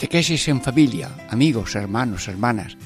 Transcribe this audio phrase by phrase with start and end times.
[0.00, 2.78] Catequesis en familia, amigos, hermanos, hermanas.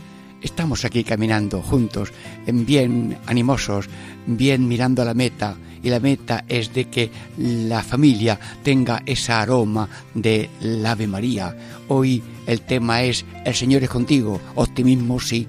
[0.43, 2.13] Estamos aquí caminando juntos,
[2.45, 3.89] en bien animosos,
[4.27, 9.31] bien mirando a la meta, y la meta es de que la familia tenga ese
[9.31, 11.57] aroma de la Ave María.
[11.87, 15.47] Hoy el tema es El Señor es contigo, optimismo sí,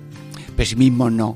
[0.55, 1.35] pesimismo no.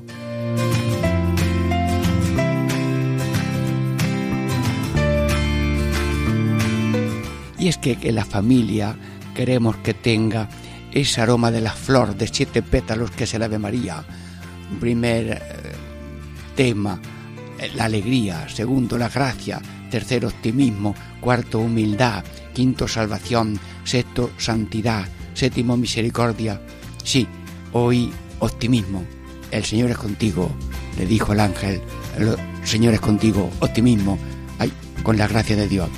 [7.58, 8.96] Y es que, que la familia
[9.34, 10.48] queremos que tenga
[10.92, 14.04] ese aroma de la flor de siete pétalos que es el Ave María.
[14.78, 15.40] Primer eh,
[16.54, 17.00] tema,
[17.58, 18.48] eh, la alegría.
[18.48, 19.60] Segundo, la gracia.
[19.90, 20.94] Tercero, optimismo.
[21.20, 22.24] Cuarto, humildad.
[22.52, 23.58] Quinto, salvación.
[23.84, 25.06] Sexto, santidad.
[25.34, 26.60] Séptimo, misericordia.
[27.04, 27.26] Sí,
[27.72, 29.04] hoy optimismo.
[29.50, 30.50] El Señor es contigo,
[30.96, 31.80] le dijo el ángel.
[32.16, 34.18] El Señor es contigo, optimismo.
[34.58, 34.72] Ay,
[35.02, 35.88] con la gracia de Dios.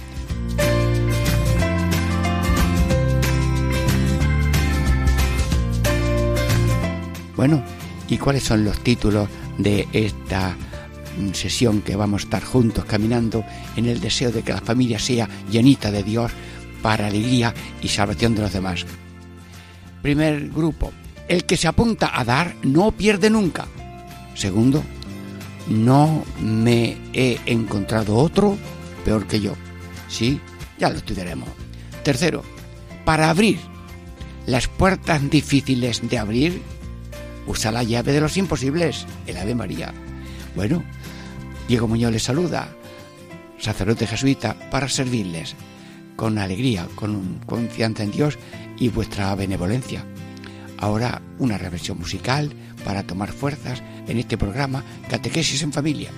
[7.42, 7.60] Bueno,
[8.08, 10.54] ¿y cuáles son los títulos de esta
[11.18, 15.00] mm, sesión que vamos a estar juntos caminando en el deseo de que la familia
[15.00, 16.30] sea llenita de Dios
[16.82, 18.86] para alegría y salvación de los demás?
[20.02, 20.92] Primer grupo,
[21.26, 23.66] el que se apunta a dar no pierde nunca.
[24.36, 24.84] Segundo,
[25.66, 28.56] no me he encontrado otro
[29.04, 29.54] peor que yo.
[30.06, 30.40] Sí,
[30.78, 31.48] ya lo estudiaremos.
[32.04, 32.44] Tercero,
[33.04, 33.58] para abrir
[34.46, 36.62] las puertas difíciles de abrir,
[37.46, 39.92] usa la llave de los imposibles, el Ave María.
[40.54, 40.82] Bueno,
[41.68, 42.68] Diego Muñoz les saluda,
[43.58, 45.54] sacerdote jesuita, para servirles
[46.16, 48.38] con alegría, con confianza en Dios
[48.78, 50.04] y vuestra benevolencia.
[50.78, 52.52] Ahora una reflexión musical
[52.84, 56.10] para tomar fuerzas en este programa Catequesis en Familia.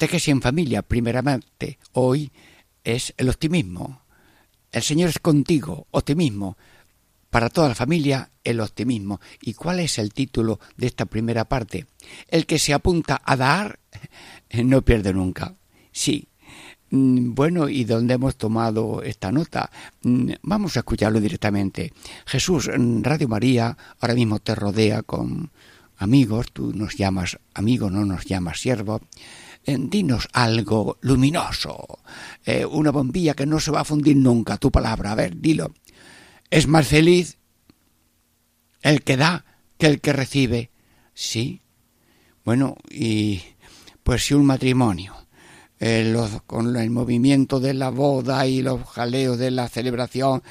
[0.00, 2.32] Catequesis en familia, primeramente, hoy
[2.82, 4.00] es el optimismo.
[4.72, 6.56] El Señor es contigo, optimismo.
[7.28, 9.20] Para toda la familia, el optimismo.
[9.42, 11.84] ¿Y cuál es el título de esta primera parte?
[12.28, 13.78] El que se apunta a dar
[14.64, 15.54] no pierde nunca.
[15.92, 16.28] Sí.
[16.88, 19.70] Mm, bueno, ¿y dónde hemos tomado esta nota?
[20.00, 21.92] Mm, vamos a escucharlo directamente.
[22.24, 22.70] Jesús,
[23.02, 25.50] Radio María, ahora mismo te rodea con
[25.98, 29.02] amigos, tú nos llamas amigo, no nos llamas siervo
[29.64, 32.00] dinos algo luminoso,
[32.44, 35.72] eh, una bombilla que no se va a fundir nunca, tu palabra, a ver, dilo.
[36.50, 37.38] ¿Es más feliz
[38.82, 39.44] el que da
[39.78, 40.70] que el que recibe?
[41.14, 41.62] Sí.
[42.44, 43.42] Bueno, y
[44.02, 45.14] pues si un matrimonio,
[45.78, 46.14] eh,
[46.46, 50.42] con el movimiento de la boda y los jaleos de la celebración,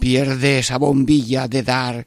[0.00, 2.06] pierde esa bombilla de dar,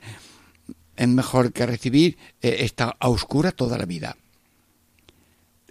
[0.96, 4.18] es mejor que recibir, eh, está a oscura toda la vida.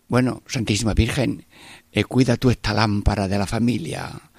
[0.09, 1.47] Bueno, Santísima Virgen,
[1.93, 4.31] eh, cuida tú esta lámpara de la familia,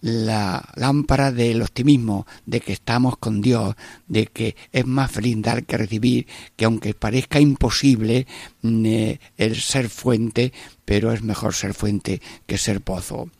[0.00, 3.74] la lámpara del optimismo, de que estamos con Dios,
[4.06, 6.26] de que es más feliz dar que recibir,
[6.56, 8.26] que aunque parezca imposible
[8.62, 10.52] mm, eh, el ser fuente,
[10.84, 13.30] pero es mejor ser fuente que ser pozo.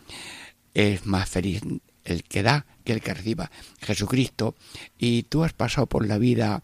[0.75, 1.63] Es más feliz
[2.05, 3.51] el que da que el que reciba.
[3.81, 4.55] Jesucristo,
[4.99, 6.63] y tú has pasado por la vida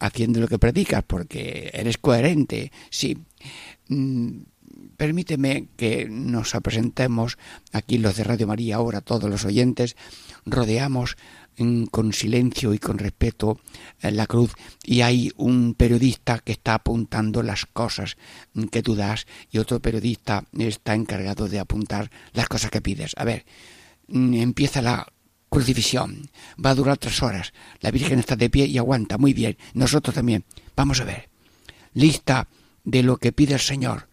[0.00, 3.16] haciendo lo que predicas, porque eres coherente, sí.
[3.88, 4.42] Mm,
[4.96, 7.38] permíteme que nos presentemos
[7.72, 9.96] aquí los de Radio María, ahora todos los oyentes,
[10.44, 11.16] rodeamos
[11.90, 13.60] con silencio y con respeto
[14.00, 18.16] en la cruz y hay un periodista que está apuntando las cosas
[18.70, 23.12] que tú das y otro periodista está encargado de apuntar las cosas que pides.
[23.16, 23.44] A ver,
[24.08, 25.06] mm, empieza la
[25.50, 26.30] crucifixión,
[26.64, 30.14] va a durar tres horas, la Virgen está de pie y aguanta, muy bien, nosotros
[30.14, 30.44] también.
[30.76, 31.28] Vamos a ver,
[31.92, 32.48] lista
[32.84, 34.08] de lo que pide el Señor.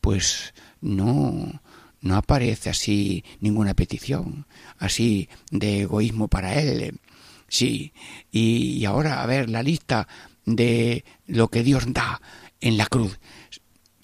[0.00, 1.60] Pues no,
[2.00, 4.46] no aparece así ninguna petición,
[4.78, 6.98] así de egoísmo para él.
[7.48, 7.92] Sí,
[8.30, 10.08] y, ahora a ver la lista
[10.44, 12.20] de lo que Dios da
[12.60, 13.18] en la cruz.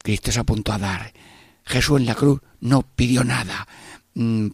[0.02, 1.12] Cristo se apuntó a dar.
[1.64, 3.66] Jesús en la cruz no pidió nada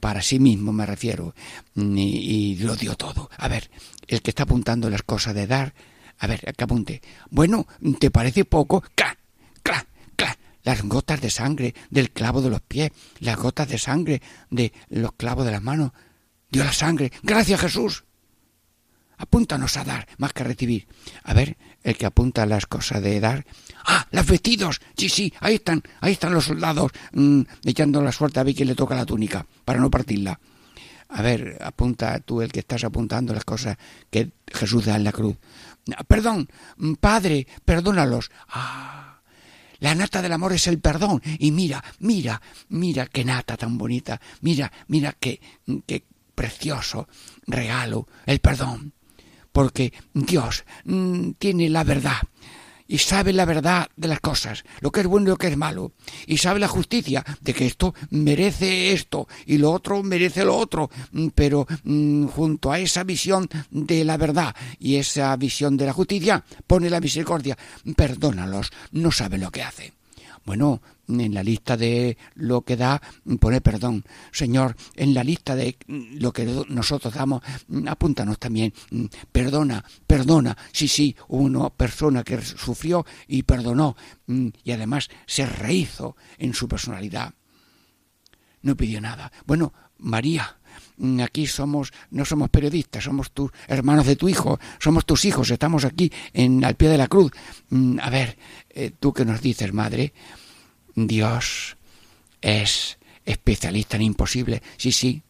[0.00, 1.34] para sí mismo, me refiero,
[1.76, 3.30] y, lo dio todo.
[3.36, 3.70] A ver,
[4.08, 5.74] el que está apuntando las cosas de dar,
[6.18, 7.02] a ver, que apunte.
[7.30, 7.66] Bueno,
[7.98, 8.82] ¿te parece poco?
[8.94, 9.16] ¡Cla!
[9.62, 9.86] ¡Cla!
[10.64, 15.12] las gotas de sangre del clavo de los pies, las gotas de sangre de los
[15.12, 15.92] clavos de las manos.
[16.50, 17.12] Dio la sangre.
[17.22, 18.04] Gracias Jesús.
[19.16, 20.86] Apúntanos a dar más que a recibir.
[21.22, 23.44] A ver, el que apunta las cosas de dar.
[23.84, 24.80] Ah, los vestidos.
[24.96, 28.68] Sí, sí, ahí están, ahí están los soldados mm, echando la suerte a ver quién
[28.68, 30.38] le toca la túnica para no partirla.
[31.08, 33.76] A ver, apunta tú el que estás apuntando las cosas
[34.10, 35.36] que Jesús da en la cruz.
[36.08, 36.48] Perdón,
[37.00, 38.30] Padre, perdónalos.
[38.48, 39.20] Ah,
[39.80, 41.20] la nata del amor es el perdón.
[41.38, 44.20] Y mira, mira, mira qué nata tan bonita.
[44.40, 45.40] Mira, mira qué,
[45.86, 46.04] qué
[46.34, 47.08] precioso
[47.46, 48.94] regalo, el perdón.
[49.50, 52.22] Porque Dios mm, tiene la verdad
[52.92, 55.56] y sabe la verdad de las cosas, lo que es bueno y lo que es
[55.56, 55.92] malo,
[56.26, 60.90] y sabe la justicia de que esto merece esto y lo otro merece lo otro,
[61.12, 65.94] mm, pero mm, junto a esa visión de la verdad y esa visión de la
[65.94, 67.56] justicia pone la misericordia,
[67.96, 69.94] perdónalos, no sabe lo que hace.
[70.44, 73.00] Bueno, en la lista de lo que da,
[73.38, 74.04] pone perdón.
[74.32, 77.42] Señor, en la lista de lo que nosotros damos,
[77.86, 78.72] apúntanos también.
[79.30, 80.56] Perdona, perdona.
[80.72, 83.96] Sí, sí, una persona que sufrió y perdonó
[84.26, 87.34] y además se rehizo en su personalidad.
[88.62, 89.30] No pidió nada.
[89.46, 90.58] Bueno, María,
[91.22, 95.84] aquí somos, no somos periodistas, somos tus hermanos de tu hijo, somos tus hijos, estamos
[95.84, 97.32] aquí en, al pie de la cruz.
[97.70, 98.38] Mm, a ver,
[98.70, 100.12] eh, tú que nos dices, madre,
[100.94, 101.76] Dios
[102.40, 104.62] es especialista en imposible.
[104.76, 105.22] Sí, sí.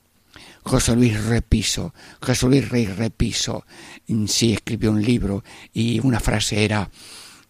[0.65, 3.65] José Luis Repiso, José Luis Rey Repiso,
[4.07, 5.43] mm, sí escribió un libro
[5.73, 6.89] y una frase era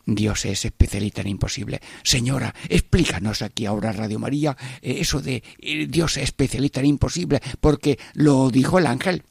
[0.05, 1.81] Dios es especialista en imposible.
[2.03, 7.41] Señora, explícanos aquí ahora, Radio María, eh, eso de eh, Dios es especialista en imposible,
[7.61, 9.23] porque lo dijo el ángel.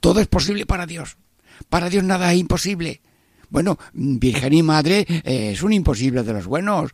[0.00, 1.16] Todo es posible para Dios.
[1.68, 3.02] Para Dios nada es imposible.
[3.48, 6.90] Bueno, Virgen y Madre eh, es un imposible de los buenos.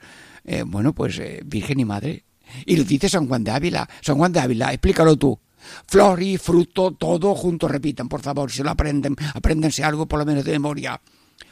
[0.66, 2.24] bueno, pues Virgen y Madre.
[2.66, 3.88] Y lo dice San Juan de Ávila.
[4.02, 5.38] San Juan de Ávila, explícalo tú.
[5.86, 10.26] Flor y fruto, todo junto, repitan, por favor, si lo aprenden, apréndense algo por lo
[10.26, 11.00] menos de memoria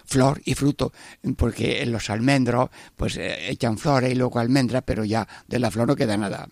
[0.05, 0.93] flor y fruto,
[1.37, 5.89] porque los almendros pues eh, echan flores y luego almendras, pero ya de la flor
[5.89, 6.49] no queda nada.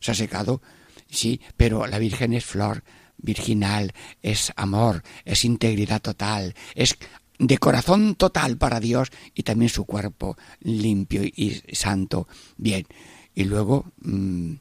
[0.00, 0.62] Se ha secado,
[1.08, 2.82] sí, pero la Virgen es flor
[3.18, 6.96] virginal, es amor, es integridad total, es
[7.38, 12.26] de corazón total para Dios y también su cuerpo limpio y santo.
[12.56, 12.86] Bien,
[13.34, 14.54] y luego, mm,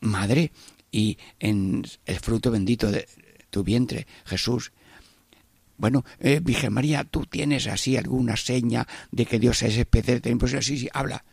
[0.00, 0.52] madre,
[0.90, 3.06] y en el fruto bendito de
[3.50, 4.72] tu vientre, Jesús,
[5.78, 10.20] bueno, eh, Virgen María, ¿tú tienes así alguna seña de que Dios es especial?
[10.38, 11.24] Pues sí, sí, habla.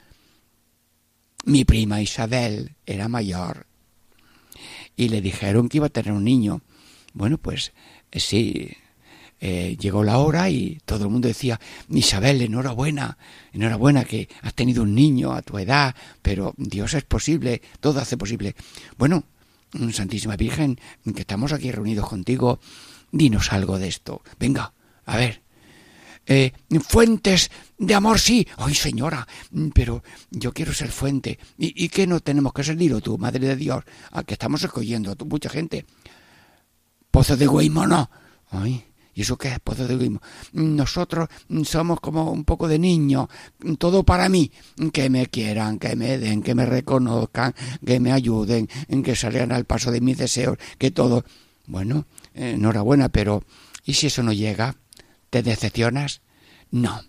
[1.46, 3.68] Mi prima Isabel era mayor
[4.96, 6.62] y le dijeron que iba a tener un niño.
[7.14, 7.74] Bueno, pues
[8.12, 8.70] eh, sí,
[9.40, 11.60] eh, llegó la hora y todo el mundo decía,
[11.90, 13.18] Isabel, enhorabuena,
[13.52, 18.16] enhorabuena que has tenido un niño a tu edad, pero Dios es posible, todo hace
[18.18, 18.56] posible.
[18.98, 19.24] Bueno,
[19.92, 22.60] Santísima Virgen, que estamos aquí reunidos contigo,
[23.15, 24.22] Dinos algo de esto.
[24.38, 24.74] Venga,
[25.05, 25.41] a ver.
[26.25, 28.45] Eh, fuentes de amor, sí.
[28.57, 29.25] Ay, señora,
[29.74, 31.39] pero yo quiero ser fuente.
[31.57, 32.75] ¿Y, qué no tenemos que ser?
[32.75, 35.86] Dilo tú, Madre de Dios, a que estamos escogiendo a mucha gente.
[37.10, 38.10] Pozo de egoísmo, no.
[38.50, 40.22] Ay, ¿y eso qué es pozo de egoísmo?
[40.51, 41.29] Nosotros
[41.63, 43.29] somos como un poco de niños,
[43.79, 44.51] todo para mí.
[44.91, 47.55] Que me quieran, que me den, que me reconozcan,
[47.86, 51.24] que me ayuden, en que salgan al paso de mis deseos, que todo.
[51.67, 52.05] Bueno,
[52.36, 53.44] enhorabuena, pero
[53.84, 54.75] ¿y si eso no llega?
[55.30, 56.22] ¿Te decepcionas?
[56.72, 57.01] No.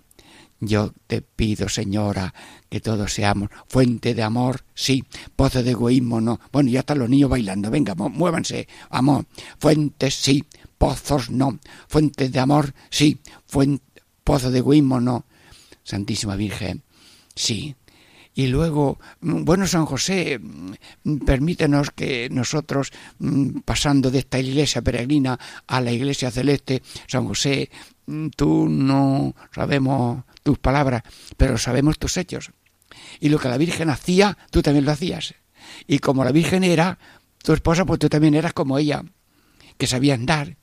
[0.58, 2.32] Yo te pido, señora,
[2.70, 5.04] que todos seamos fuente de amor, sí,
[5.36, 6.40] pozo de egoísmo, no.
[6.50, 9.26] Bueno, ya están los niños bailando, venga, muévanse, amor.
[9.58, 10.44] Fuentes, sí,
[10.78, 11.58] pozos, no.
[11.88, 13.84] Fuente de amor, sí, fuente
[14.24, 15.26] pozo de egoísmo, no.
[15.84, 16.82] Santísima Virgen,
[17.34, 17.76] sí.
[18.38, 20.38] Y luego, bueno, San José,
[21.24, 27.70] permítenos que nosotros, mm, pasando de esta iglesia peregrina a la iglesia celeste, San José,
[28.04, 31.02] mm, tú no sabemos tus palabras,
[31.38, 32.50] pero sabemos tus hechos.
[33.20, 35.34] Y lo que la Virgen hacía, tú también lo hacías.
[35.86, 36.98] Y como la Virgen era
[37.42, 39.02] tu esposa, pues tú también eras como ella,
[39.78, 40.58] que sabías dar,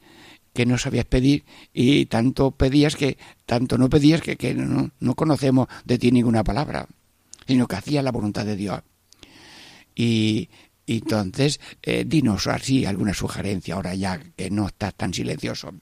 [0.53, 5.15] que no sabías pedir y tanto pedías que tanto no pedías que, que no, no,
[5.15, 6.88] conocemos de ti ninguna palabra,
[7.47, 8.81] sino que hacías la voluntad de Dios.
[9.95, 10.50] Y,
[10.85, 15.73] entonces, eh, dinos así alguna sugerencia ahora ya que no estás tan silencioso.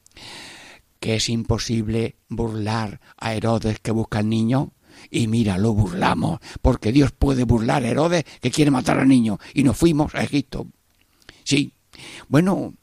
[1.00, 4.74] Que es imposible burlar a Herodes que busca al niño.
[5.10, 9.40] Y mira, lo burlamos, porque Dios puede burlar a Herodes que quiere matar al niño.
[9.54, 10.68] Y nos fuimos a Egipto.
[11.44, 11.74] Sí.
[12.28, 12.76] Bueno,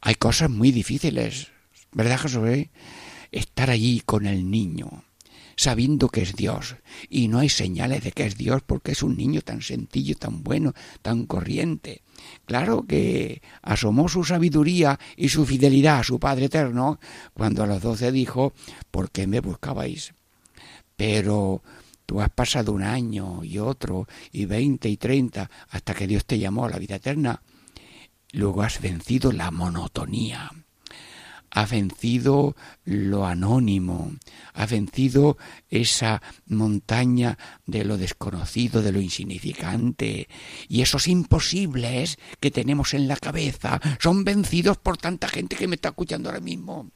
[0.00, 1.48] hay cosas muy difíciles,
[1.92, 2.48] ¿verdad, Jesús?
[3.30, 5.04] Estar allí con el niño,
[5.56, 6.76] sabiendo que es Dios,
[7.08, 10.42] y no hay señales de que es Dios porque es un niño tan sencillo, tan
[10.42, 12.02] bueno, tan corriente.
[12.44, 17.00] Claro que asomó su sabiduría y su fidelidad a su Padre Eterno
[17.34, 18.52] cuando a los doce dijo,
[18.90, 20.14] ¿por qué me buscabais?
[20.96, 21.62] Pero
[22.06, 26.38] tú has pasado un año y otro y veinte y treinta hasta que Dios te
[26.38, 27.42] llamó a la vida eterna
[28.32, 30.50] Luego has vencido la monotonía,
[31.54, 34.12] has vencido lo anónimo,
[34.54, 35.36] has vencido
[35.68, 40.28] esa montaña de lo desconocido, de lo insignificante,
[40.68, 45.74] y esos imposibles que tenemos en la cabeza son vencidos por tanta gente que me
[45.74, 46.90] está escuchando ahora mismo.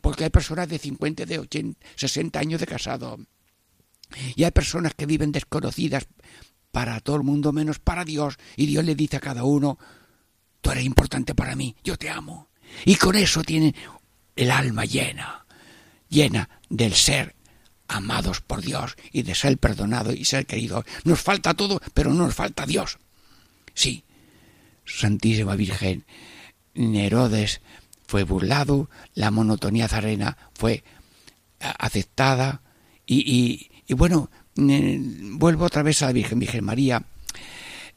[0.00, 3.18] Porque hay personas de 50, de 80, 60 años de casado.
[4.34, 6.08] Y hay personas que viven desconocidas
[6.72, 8.36] para todo el mundo menos para Dios.
[8.56, 9.78] Y Dios le dice a cada uno,
[10.60, 12.51] tú eres importante para mí, yo te amo.
[12.84, 13.74] Y con eso tienen
[14.36, 15.44] el alma llena,
[16.08, 17.34] llena del ser
[17.88, 20.84] amados por Dios y de ser perdonado y ser querido.
[21.04, 22.98] Nos falta todo, pero no nos falta Dios.
[23.74, 24.04] Sí,
[24.84, 26.04] Santísima Virgen,
[26.74, 27.60] Herodes
[28.06, 30.84] fue burlado, la monotonía zarena fue
[31.60, 32.62] aceptada
[33.06, 37.02] y, y, bueno, eh, vuelvo otra vez a la Virgen, Virgen María,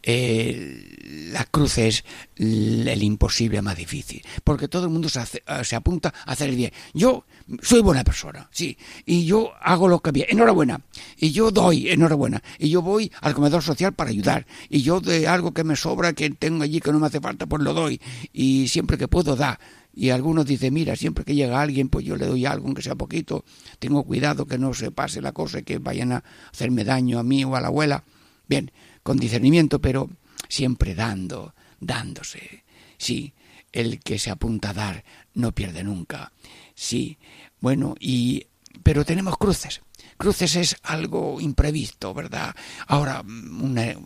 [0.07, 2.05] eh, la cruz es
[2.37, 6.55] el imposible más difícil, porque todo el mundo se, eh, se, apunta a hacer el
[6.55, 6.71] bien.
[6.93, 7.25] Yo
[7.63, 10.81] soy buena persona, sí, y yo hago lo que bien, enhorabuena,
[11.17, 15.27] y yo doy, enhorabuena, y yo voy al comedor social para ayudar, y yo de
[15.27, 17.99] algo que me sobra, que tengo allí que no me hace falta, pues lo doy,
[18.31, 19.59] y siempre que puedo da.
[19.97, 22.95] Y algunos dicen, mira, siempre que llega alguien, pues yo le doy algo, aunque sea
[22.95, 23.45] poquito,
[23.79, 27.23] tengo cuidado que no se pase la cosa y que vayan a hacerme daño a
[27.23, 28.03] mí o a la abuela.
[28.47, 28.71] Bien,
[29.05, 30.09] con discernimiento, pero
[30.49, 32.63] siempre dando, dándose.
[32.97, 33.35] Sí,
[33.71, 36.31] el que se apunta a dar no pierde nunca.
[36.73, 37.19] Sí,
[37.61, 38.47] bueno, y
[38.81, 39.81] pero tenemos cruces.
[40.17, 42.55] Cruces es algo imprevisto, ¿verdad?
[42.87, 43.23] Ahora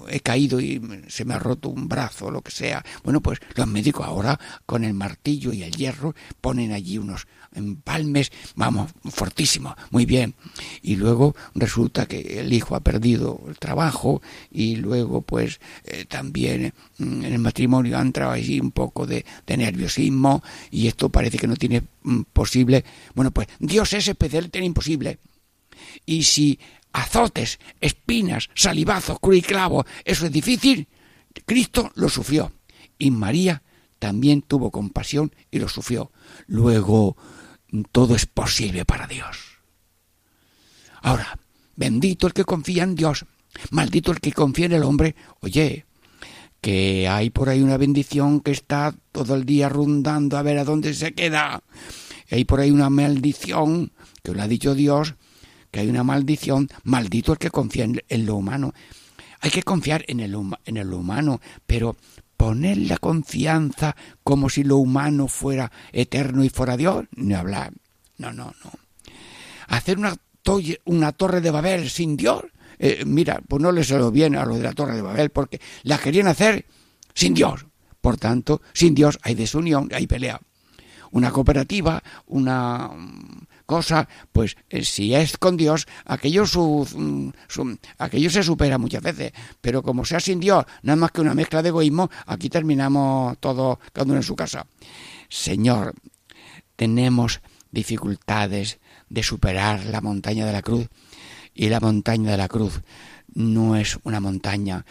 [0.10, 2.84] he caído y se me ha roto un brazo o lo que sea.
[3.01, 8.32] Bueno, pues los médicos ahora con el martillo y el hierro ponen allí unos empalmes,
[8.56, 10.36] vamos, fortísimo, muy bien.
[10.82, 16.74] Y luego resulta que el hijo ha perdido el trabajo y luego pues eh, también
[16.98, 21.38] mm, en el matrimonio ha entrado allí un poco de, de nerviosismo y esto parece
[21.38, 22.84] que no tiene mm, posible.
[23.15, 25.20] Bueno, pues Dios es especial, tiene imposible.
[26.06, 26.60] Y si
[26.91, 30.88] azotes, espinas, salivazos, cruz y clavo, eso es difícil,
[31.46, 32.51] Cristo lo sufrió.
[32.98, 33.63] Y María
[34.00, 36.12] también tuvo compasión y lo sufrió.
[36.48, 37.18] Luego,
[37.91, 39.59] todo es posible para Dios.
[41.01, 41.39] Ahora,
[41.75, 43.25] bendito el que confía en Dios,
[43.71, 45.15] maldito el que confía en el hombre.
[45.41, 45.85] Oye,
[46.61, 50.65] que hay por ahí una bendición que está todo el día rondando a ver a
[50.65, 51.63] dónde se queda.
[52.31, 55.15] Hay por ahí una maldición que lo ha dicho Dios,
[55.71, 58.73] que hay una maldición, maldito el que confía en, lo humano.
[59.41, 60.35] Hay que confiar en el,
[60.65, 61.95] en el humano, pero
[62.39, 67.74] poner la confianza como si lo humano fuera eterno y fuera Dios, ni hablar.
[68.17, 68.72] No, no, no.
[69.67, 70.15] Hacer una,
[70.86, 72.43] una torre de Babel sin Dios,
[72.77, 75.60] eh, mira, pues no les salió bien a lo de la torre de Babel, porque
[75.84, 76.65] la querían hacer
[77.13, 77.65] sin Dios.
[78.00, 80.39] Por tanto, sin Dios hay desunión, hay pelea.
[81.12, 82.92] Una cooperativa, una
[83.66, 87.32] cosa, pues eh, si es con Dios, aquello, su,
[87.98, 91.62] aquello se supera muchas veces, pero como sea sin Dios, nada más que una mezcla
[91.62, 94.66] de egoísmo, aquí terminamos todos, cada uno en su casa.
[95.30, 95.94] Señor,
[96.75, 100.88] tenemos dificultades de superar la montaña de la cruz,
[101.54, 102.82] y la montaña de la cruz
[103.34, 104.86] no es una montaña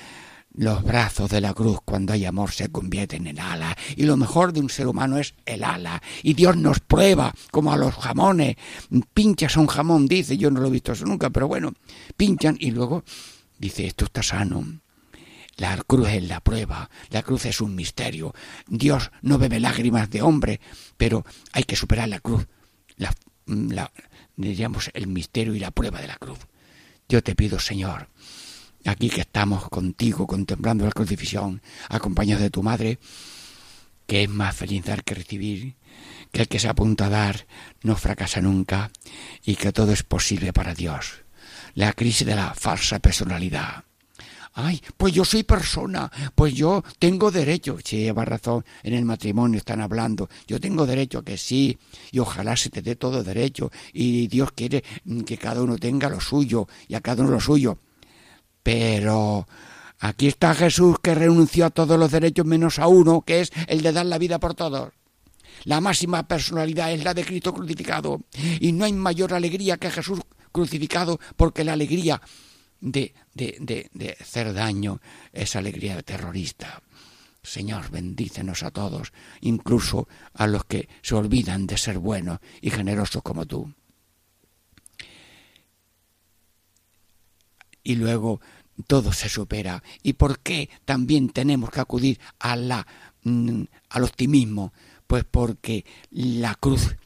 [0.59, 3.77] los brazos de la cruz cuando hay amor se convierten en ala.
[3.95, 6.03] Y lo mejor de un ser humano es el ala.
[6.25, 8.57] Y Dios nos prueba como a los jamones.
[9.15, 11.73] Pinchas un jamón dice yo no lo he visto eso nunca pero bueno
[12.17, 13.05] pinchan y luego
[13.59, 14.81] dice esto está sano.
[15.57, 18.35] La cruz es la prueba, la cruz es un misterio.
[18.67, 20.61] Dios no bebe lágrimas de hombre,
[20.97, 22.47] pero hay que superar la cruz,
[22.97, 23.13] la,
[23.47, 23.93] la,
[24.37, 26.39] diríamos el misterio y la prueba de la cruz.
[27.09, 28.09] Yo te pido, Señor,
[28.89, 32.99] aquí que estamos contigo contemplando la crucifixión, acompañados de tu madre,
[34.07, 35.75] que es más feliz dar que recibir,
[36.33, 37.47] que el que se apunta a dar
[37.83, 38.91] no fracasa nunca
[39.45, 41.23] y que todo es posible para Dios.
[41.75, 43.85] La crisis de la falsa personalidad.
[44.55, 47.79] Ay, pues yo soy persona, pues yo tengo derecho.
[47.85, 50.29] Si lleva razón, en el matrimonio están hablando.
[50.49, 51.79] Yo tengo derecho que sí,
[52.11, 53.71] y ojalá se te dé todo derecho.
[53.93, 54.83] Y Dios quiere
[55.25, 57.79] que cada uno tenga lo suyo, y a cada uno lo suyo.
[58.69, 59.49] Pero
[59.99, 63.81] aquí está Jesús que renunció a todos los derechos menos a uno, que es el
[63.81, 64.93] de dar la vida por todos.
[65.65, 68.21] La máxima personalidad es la de Cristo crucificado.
[68.61, 70.21] Y no hay mayor alegría que Jesús
[70.53, 72.21] crucificado, porque la alegría
[72.79, 75.01] de, de, de, de hacer daño
[75.33, 76.83] es alegría terrorista.
[77.43, 83.23] Señor, bendícenos a todos, incluso a los que se olvidan de ser buenos y generosos
[83.23, 83.73] como tú.
[87.89, 88.43] y luego
[88.87, 89.83] todo se supera.
[90.03, 92.87] ¿Y por qué también tenemos que acudir a la,
[93.25, 94.73] mm, al optimismo?
[95.07, 96.97] Pues porque la cruz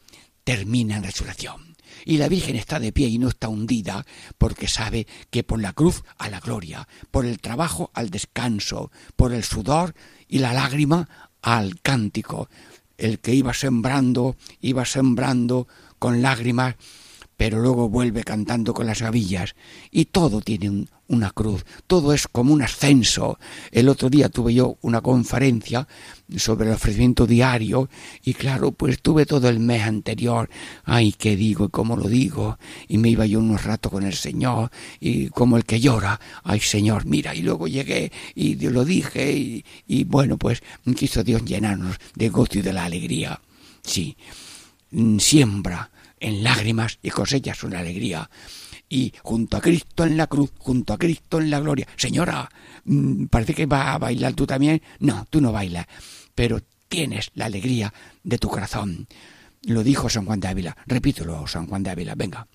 [0.45, 1.73] termina en resurrección.
[2.05, 4.07] Y la Virgen está de pie y no está hundida
[4.39, 9.33] porque sabe que por la cruz a la gloria, por el trabajo al descanso, por
[9.33, 9.95] el sudor
[10.27, 11.09] y la lágrima
[11.43, 12.49] al cántico.
[12.97, 16.77] El que iba sembrando, iba sembrando con lágrimas
[17.43, 19.57] pero luego vuelve cantando con las gavillas
[19.91, 23.37] y todo tiene una cruz, todo es como un ascenso.
[23.73, 25.89] El otro día tuve yo una conferencia
[26.37, 27.89] sobre el ofrecimiento diario
[28.23, 30.51] y claro, pues tuve todo el mes anterior,
[30.85, 34.15] ay, qué digo y cómo lo digo, y me iba yo unos ratos con el
[34.15, 39.33] Señor y como el que llora, ay Señor, mira, y luego llegué y lo dije
[39.33, 40.63] y, y bueno, pues
[40.95, 43.41] quiso Dios llenarnos de gozo y de la alegría.
[43.83, 44.17] Sí,
[45.19, 45.92] siembra
[46.23, 48.31] en lágrimas y cosechas una alegría.
[48.89, 51.87] Y junto a Cristo en la cruz, junto a Cristo en la gloria.
[51.97, 52.49] Señora,
[52.85, 54.81] mm, parece que va a bailar tú también.
[55.01, 55.87] No, tú no bailas,
[56.35, 59.09] pero tienes la alegría de tu corazón.
[59.63, 60.77] Lo dijo San Juan de Ávila.
[60.87, 62.15] Repítelo, San Juan de Ávila.
[62.15, 62.47] Venga.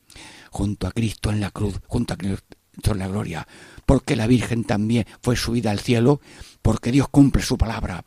[0.52, 3.48] Junto a Cristo en la cruz, junto a Cristo en la gloria.
[3.86, 6.22] Porque la Virgen también fue subida al cielo,
[6.62, 8.04] porque Dios cumple su palabra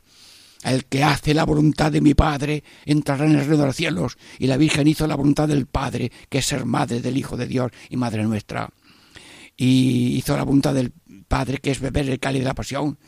[0.64, 4.18] el que hace la voluntad de mi Padre entrará en el reino de los cielos.
[4.38, 7.46] Y la Virgen hizo la voluntad del Padre, que es ser madre del Hijo de
[7.46, 8.70] Dios y madre nuestra.
[9.56, 10.92] Y hizo la voluntad del
[11.28, 12.98] Padre, que es beber el cáliz de la pasión.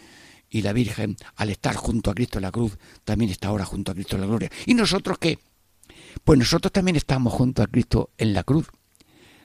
[0.48, 3.92] Y la Virgen, al estar junto a Cristo en la cruz, también está ahora junto
[3.92, 4.50] a Cristo en la gloria.
[4.66, 5.38] ¿Y nosotros qué?
[6.24, 8.68] Pues nosotros también estamos junto a Cristo en la cruz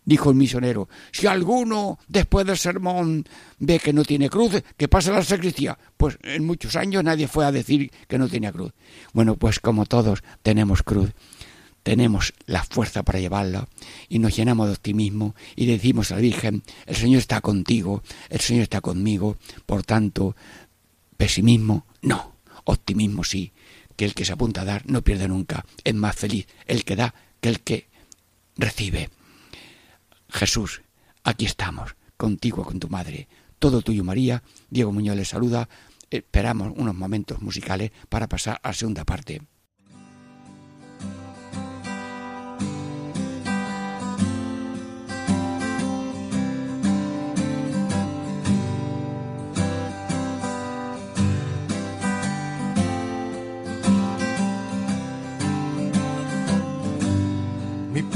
[0.08, 3.26] dijo el misionero, si alguno después del sermón
[3.60, 5.78] ve que no tiene cruz, que pase a la sacristía.
[5.98, 8.72] Pues en muchos años nadie fue a decir que no tenía cruz.
[9.12, 11.12] Bueno, pues como todos tenemos cruz,
[11.84, 13.68] tenemos la fuerza para llevarla
[14.08, 18.40] y nos llenamos de optimismo y decimos a la Virgen, el Señor está contigo, el
[18.40, 20.38] Señor está conmigo, por tanto,
[21.18, 23.52] pesimismo no, optimismo sí,
[23.98, 26.96] que el que se apunta a dar no pierde nunca, es más feliz el que
[26.96, 27.88] da que el que
[28.56, 29.10] recibe.
[30.30, 30.82] Jesús,
[31.24, 33.28] aquí estamos, contigo, con tu madre.
[33.60, 34.44] Todo tuyo, María.
[34.70, 35.68] Diego Muñoz les saluda.
[36.10, 39.42] Esperamos unos momentos musicales para pasar a la segunda parte.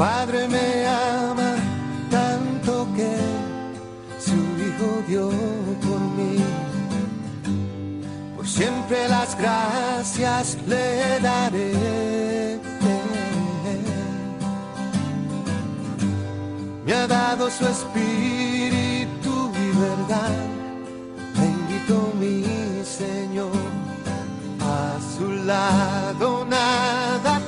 [0.01, 0.70] Padre me
[4.81, 6.37] por mí.
[8.35, 12.59] Por siempre las gracias le daré.
[16.85, 20.35] Me ha dado su espíritu y verdad.
[21.35, 22.43] Bendito mi
[22.83, 23.51] Señor.
[24.59, 27.40] A su lado nada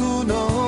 [0.00, 0.59] su nombre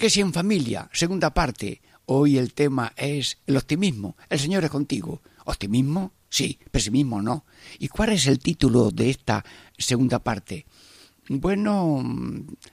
[0.00, 1.82] Catequesis en familia, segunda parte.
[2.06, 4.16] Hoy el tema es el optimismo.
[4.30, 5.20] El Señor es contigo.
[5.44, 6.12] ¿Optimismo?
[6.30, 7.44] Sí, pesimismo no.
[7.78, 9.44] ¿Y cuál es el título de esta
[9.76, 10.64] segunda parte?
[11.28, 12.02] Bueno,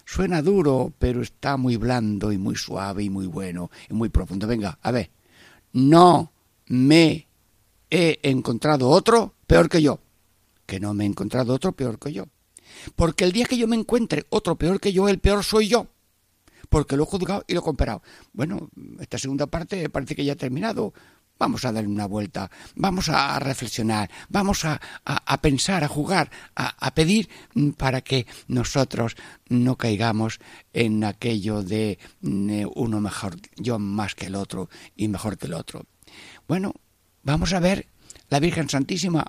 [0.05, 4.47] suena duro, pero está muy blando y muy suave y muy bueno y muy profundo.
[4.47, 5.11] Venga, a ver.
[5.73, 6.31] No
[6.67, 7.27] me
[7.89, 9.99] he encontrado otro peor que yo.
[10.65, 12.29] Que no me he encontrado otro peor que yo.
[12.95, 15.89] Porque el día que yo me encuentre otro peor que yo, el peor soy yo
[16.69, 18.01] porque lo he juzgado y lo he comparado.
[18.33, 20.93] Bueno, esta segunda parte parece que ya ha terminado.
[21.39, 26.31] Vamos a darle una vuelta, vamos a reflexionar, vamos a, a- a pensar, a jugar,
[26.55, 27.29] a, a pedir
[27.77, 29.15] para que nosotros
[29.47, 30.39] no caigamos
[30.73, 35.45] en aquello de mm, eh, uno mejor, yo más que el otro y mejor que
[35.45, 35.85] el otro.
[36.47, 36.73] Bueno,
[37.21, 37.85] vamos a ver
[38.29, 39.23] la Virgen Santísima.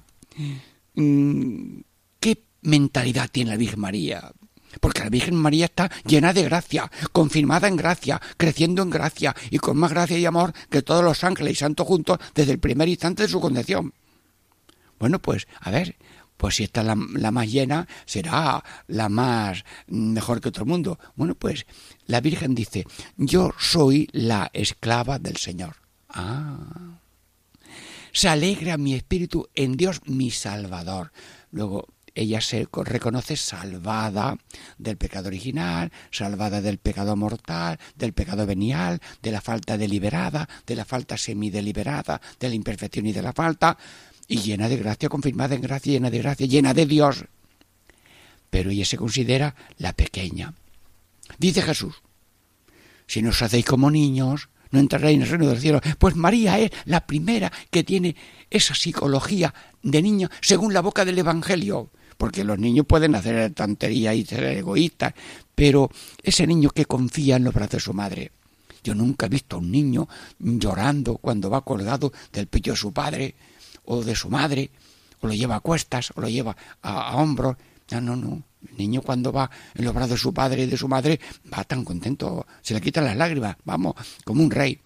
[0.94, 1.81] Mm,
[2.20, 4.33] ¿Qué mentalidad tiene la Virgen María?
[4.80, 9.58] Porque la Virgen María está llena de gracia, confirmada en gracia, creciendo en gracia y
[9.58, 12.88] con más gracia y amor que todos los ángeles y santos juntos desde el primer
[12.88, 13.92] instante de su concepción.
[14.98, 15.96] Bueno, pues, a ver,
[16.36, 20.98] pues si esta es la, la más llena, será la más mejor que otro mundo.
[21.16, 21.66] Bueno, pues
[22.06, 22.86] la Virgen dice,
[23.16, 25.76] yo soy la esclava del Señor.
[26.08, 26.98] Ah.
[28.12, 31.12] Se alegra mi espíritu en Dios mi Salvador.
[31.50, 31.88] Luego,
[32.20, 34.37] ella se co- reconoce salvada
[34.78, 40.76] del pecado original, salvada del pecado mortal, del pecado venial, de la falta deliberada, de
[40.76, 43.78] la falta semideliberada, de la imperfección y de la falta,
[44.26, 47.24] y llena de gracia, confirmada en gracia, llena de gracia, llena de Dios.
[48.50, 50.54] Pero ella se considera la pequeña.
[51.38, 51.96] Dice Jesús,
[53.07, 55.81] si no os hacéis como niños, no entraréis en el reino del cielo.
[55.98, 58.16] Pues María es la primera que tiene
[58.50, 61.90] esa psicología de niño según la boca del Evangelio.
[62.18, 65.14] Porque los niños pueden hacer tonterías y ser egoístas,
[65.54, 65.90] pero
[66.22, 68.33] ese niño que confía en los brazos de su madre.
[68.85, 70.07] Yo nunca he visto a un niño
[70.38, 73.35] llorando cuando va colgado del pecho de su padre
[73.87, 74.70] o de su madre,
[75.20, 77.57] o lo lleva a cuestas, o lo lleva a, a hombros.
[77.90, 78.42] No, no, no.
[78.70, 81.18] El niño cuando va en los brazos de su padre y de su madre
[81.52, 84.78] va tan contento, se le quitan las lágrimas, vamos, como un rey.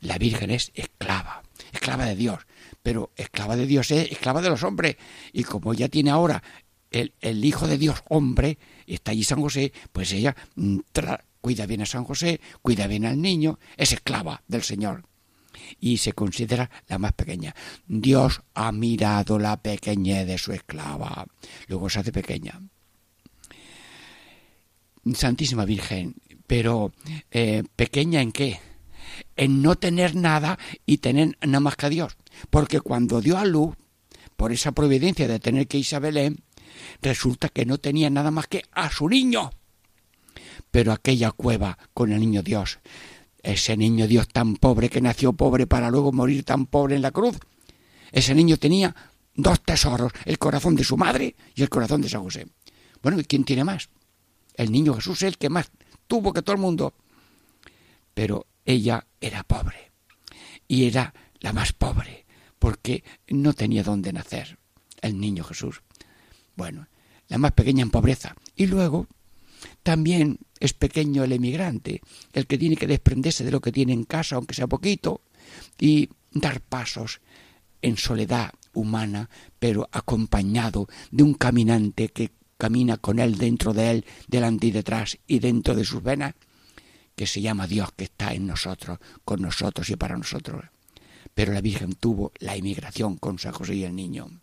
[0.00, 1.42] La Virgen es esclava,
[1.84, 2.38] esclava de Dios,
[2.82, 4.96] pero esclava de Dios es esclava de los hombres.
[5.34, 6.42] Y como ella tiene ahora
[6.90, 7.12] el,
[7.44, 11.86] Hijo de Dios hombre, está allí San José, pues ella mm, tra- cuida bien a
[11.86, 15.04] San José, cuida bien al niño, es esclava del Señor
[15.78, 17.54] y se considera la más pequeña.
[17.86, 21.26] Dios ha mirado la pequeñez de su esclava,
[21.68, 22.60] luego se hace pequeña.
[25.14, 26.14] Santísima Virgen,
[26.46, 26.92] pero
[27.30, 28.58] eh, pequeña en qué?
[29.36, 32.16] En no tener nada y tener nada más que a Dios.
[32.50, 33.74] Porque cuando dio a luz,
[34.36, 36.42] por esa providencia de tener que irse a Belén,
[37.02, 39.50] resulta que no tenía nada más que a su niño.
[40.70, 42.78] Pero aquella cueva con el niño Dios,
[43.42, 47.10] ese niño Dios tan pobre que nació pobre para luego morir tan pobre en la
[47.10, 47.38] cruz,
[48.10, 48.94] ese niño tenía
[49.34, 52.46] dos tesoros, el corazón de su madre y el corazón de San José.
[53.02, 53.88] Bueno, ¿y quién tiene más?
[54.54, 55.70] El niño Jesús es el que más
[56.06, 56.94] tuvo que todo el mundo.
[58.14, 59.92] Pero ella era pobre.
[60.66, 62.24] Y era la más pobre,
[62.58, 64.58] porque no tenía dónde nacer
[65.02, 65.82] el niño Jesús.
[66.56, 66.88] Bueno,
[67.28, 68.34] la más pequeña en pobreza.
[68.56, 69.06] Y luego
[69.82, 72.00] también es pequeño el emigrante,
[72.32, 75.20] el que tiene que desprenderse de lo que tiene en casa, aunque sea poquito,
[75.78, 77.20] y dar pasos
[77.82, 84.04] en soledad humana, pero acompañado de un caminante que camina con él dentro de él,
[84.26, 86.34] delante y detrás y dentro de sus venas,
[87.14, 90.64] que se llama Dios que está en nosotros, con nosotros y para nosotros.
[91.34, 94.40] Pero la Virgen tuvo la emigración con San José y el niño.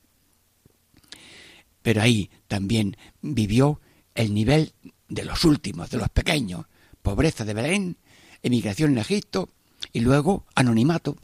[1.82, 3.80] Pero ahí también vivió
[4.16, 4.74] el nivel
[5.08, 6.66] de los últimos, de los pequeños,
[7.02, 7.98] pobreza de Belén,
[8.44, 9.50] emigración en Egipto
[9.92, 11.18] y luego anonimato.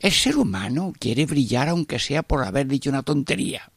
[0.00, 3.70] El ser humano quiere brillar aunque sea por haber dicho una tontería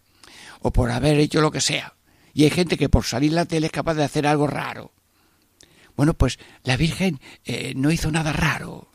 [0.61, 1.93] o por haber hecho lo que sea.
[2.33, 4.91] Y hay gente que por salir la tele es capaz de hacer algo raro.
[5.95, 8.89] Bueno, pues la Virgen eh, no hizo nada raro.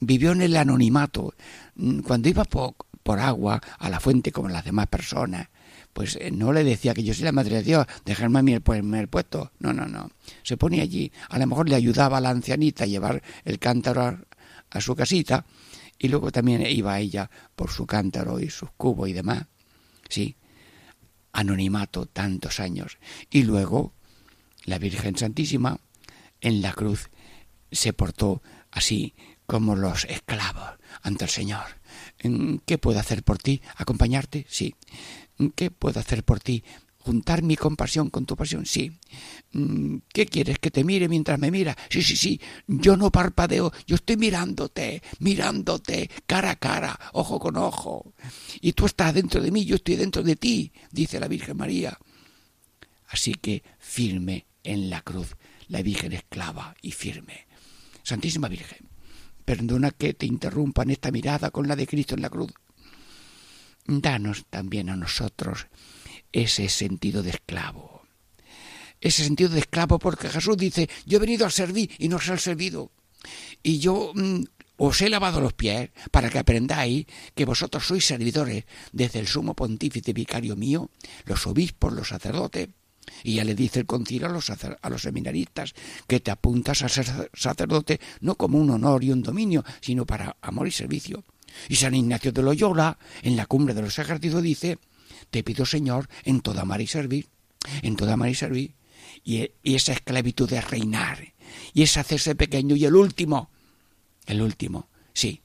[0.00, 1.34] Vivió en el anonimato.
[1.76, 2.74] Mm, Cuando iba por,
[3.20, 5.48] agua a la fuente como las demás personas,
[5.92, 8.52] pues eh, no le decía que yo soy la madre de Dios, dejarme a mí
[8.52, 8.62] el
[9.08, 9.52] puesto.
[9.58, 10.10] No, no, no.
[10.42, 11.12] Se ponía allí.
[11.28, 14.18] A lo mejor le ayudaba a la ancianita a llevar el cántaro a,
[14.70, 15.46] a su casita
[15.98, 19.46] y luego también iba ella por su cántaro y sus cubos y demás.
[20.08, 20.36] Sí,
[21.32, 22.98] anonimato tantos años.
[23.30, 23.92] Y luego
[24.64, 25.78] la Virgen Santísima
[26.44, 27.10] en la cruz
[27.72, 29.14] se portó así
[29.46, 31.64] como los esclavos ante el Señor.
[32.18, 33.62] ¿En ¿Qué puedo hacer por ti?
[33.76, 34.46] ¿Acompañarte?
[34.48, 34.74] Sí.
[35.38, 36.62] ¿En ¿Qué puedo hacer por ti?
[36.98, 38.66] ¿Juntar mi compasión con tu pasión?
[38.66, 38.92] Sí.
[39.52, 40.58] Mm, ¿Qué quieres?
[40.58, 41.76] ¿Que te mire mientras me mira?
[41.88, 42.40] Sí, sí, sí.
[42.66, 48.14] Yo no parpadeo, yo estoy mirándote, mirándote, cara a cara, ojo con ojo.
[48.60, 51.98] Y tú estás dentro de mí, yo estoy dentro de ti, dice la Virgen María.
[53.08, 55.36] Así que firme en la cruz,
[55.68, 57.46] la Virgen esclava y firme.
[58.02, 58.88] Santísima Virgen,
[59.44, 62.52] perdona que te interrumpa en esta mirada con la de Cristo en la cruz.
[63.86, 65.66] Danos también a nosotros
[66.32, 68.02] ese sentido de esclavo.
[69.00, 72.28] Ese sentido de esclavo porque Jesús dice, yo he venido a servir y no os
[72.28, 72.90] he servido.
[73.62, 74.42] Y yo mm,
[74.76, 79.54] os he lavado los pies para que aprendáis que vosotros sois servidores desde el sumo
[79.54, 80.90] pontífice vicario mío,
[81.24, 82.68] los obispos, los sacerdotes.
[83.22, 85.74] Y ya le dice el concilio a los, a los seminaristas
[86.06, 90.36] que te apuntas a ser sacerdote no como un honor y un dominio, sino para
[90.40, 91.24] amor y servicio.
[91.68, 94.78] Y San Ignacio de Loyola, en la cumbre de los ejércitos, dice,
[95.30, 97.28] te pido Señor en toda amar y servir,
[97.82, 98.74] en toda amar y servir.
[99.22, 101.34] Y, y esa esclavitud es reinar,
[101.72, 103.50] y es hacerse pequeño y el último,
[104.26, 105.42] el último, sí.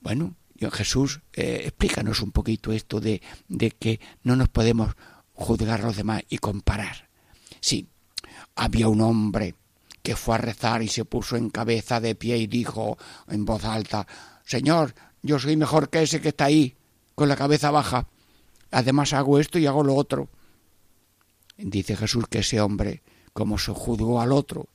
[0.00, 0.36] Bueno,
[0.72, 4.94] Jesús, eh, explícanos un poquito esto de, de que no nos podemos
[5.36, 7.08] juzgar a los demás y comparar.
[7.60, 7.88] Sí,
[8.54, 9.54] había un hombre
[10.02, 12.96] que fue a rezar y se puso en cabeza de pie y dijo
[13.28, 14.06] en voz alta,
[14.44, 16.76] Señor, yo soy mejor que ese que está ahí,
[17.14, 18.08] con la cabeza baja.
[18.70, 20.28] además hago esto y hago lo otro.
[21.56, 24.68] Dice Jesús que ese hombre, como se juzgó al otro,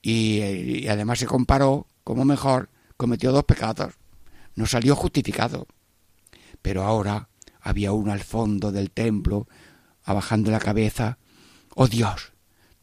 [0.00, 3.94] y, y además se comparó como mejor, cometió dos pecados.
[4.54, 5.66] No salió justificado.
[6.62, 7.28] Pero ahora
[7.60, 9.48] había uno al fondo del templo,
[10.04, 11.18] abajando la cabeza.
[11.74, 12.32] Oh Dios,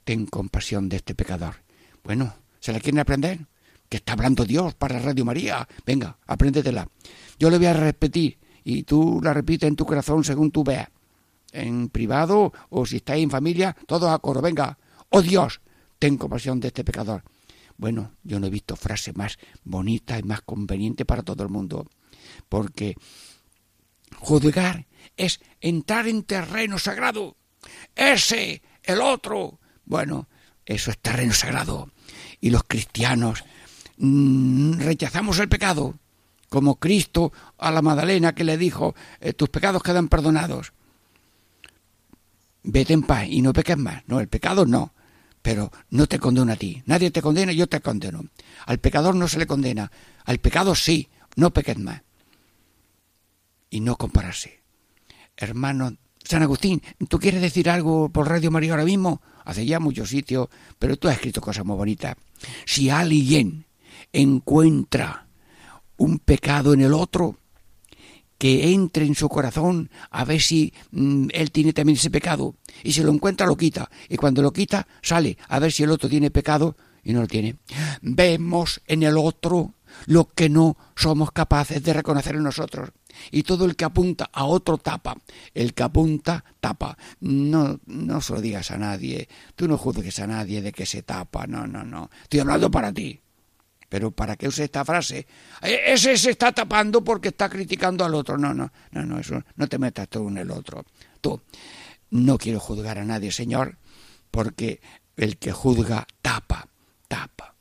[0.03, 1.55] ten compasión de este pecador.
[2.03, 3.47] Bueno, ¿se la quieren aprender?
[3.87, 5.67] Que está hablando Dios para Radio María.
[5.85, 6.89] Venga, apréndetela.
[7.39, 10.89] Yo le voy a repetir y tú la repites en tu corazón según tú veas.
[11.51, 14.41] En privado o si estáis en familia, todos a coro.
[14.41, 14.77] Venga,
[15.09, 15.61] oh Dios,
[15.99, 17.23] ten compasión de este pecador.
[17.77, 21.87] Bueno, yo no he visto frase más bonita y más conveniente para todo el mundo.
[22.47, 22.95] Porque
[24.17, 24.85] juzgar
[25.17, 27.35] es entrar en terreno sagrado.
[27.95, 29.59] Ese, el otro.
[29.85, 30.27] Bueno,
[30.65, 31.91] eso es terreno sagrado.
[32.39, 33.43] Y los cristianos
[33.97, 35.95] mm, rechazamos el pecado,
[36.49, 40.73] como Cristo a la Magdalena que le dijo, eh, tus pecados quedan perdonados.
[42.63, 44.03] Vete en paz y no peques más.
[44.07, 44.93] No, el pecado no.
[45.41, 46.83] Pero no te condeno a ti.
[46.85, 48.25] Nadie te condena, yo te condeno.
[48.65, 49.91] Al pecador no se le condena.
[50.25, 52.03] Al pecado sí, no peques más.
[53.71, 54.60] Y no compararse.
[55.41, 59.21] Hermano San Agustín, ¿tú quieres decir algo por Radio María ahora mismo?
[59.43, 62.15] Hace ya muchos sitios, pero tú has escrito cosas muy bonitas.
[62.65, 63.65] Si alguien
[64.13, 65.27] encuentra
[65.97, 67.37] un pecado en el otro,
[68.37, 72.55] que entre en su corazón a ver si mm, él tiene también ese pecado.
[72.83, 73.87] Y si lo encuentra, lo quita.
[74.09, 77.27] Y cuando lo quita, sale a ver si el otro tiene pecado y no lo
[77.27, 77.57] tiene.
[78.01, 79.75] Vemos en el otro
[80.07, 82.89] lo que no somos capaces de reconocer en nosotros.
[83.31, 85.15] Y todo el que apunta a otro tapa.
[85.53, 86.97] El que apunta, tapa.
[87.19, 89.27] No, no se lo digas a nadie.
[89.55, 91.47] Tú no juzgues a nadie de que se tapa.
[91.47, 92.09] No, no, no.
[92.23, 93.19] Estoy hablando para ti.
[93.89, 95.27] Pero ¿para qué use esta frase?
[95.61, 98.37] "Eh, Ese se está tapando porque está criticando al otro.
[98.37, 100.85] No, no, no, no, eso no te metas tú en el otro.
[101.19, 101.41] Tú,
[102.11, 103.77] no quiero juzgar a nadie, Señor,
[104.31, 104.79] porque
[105.17, 106.69] el que juzga tapa,
[107.09, 107.53] tapa.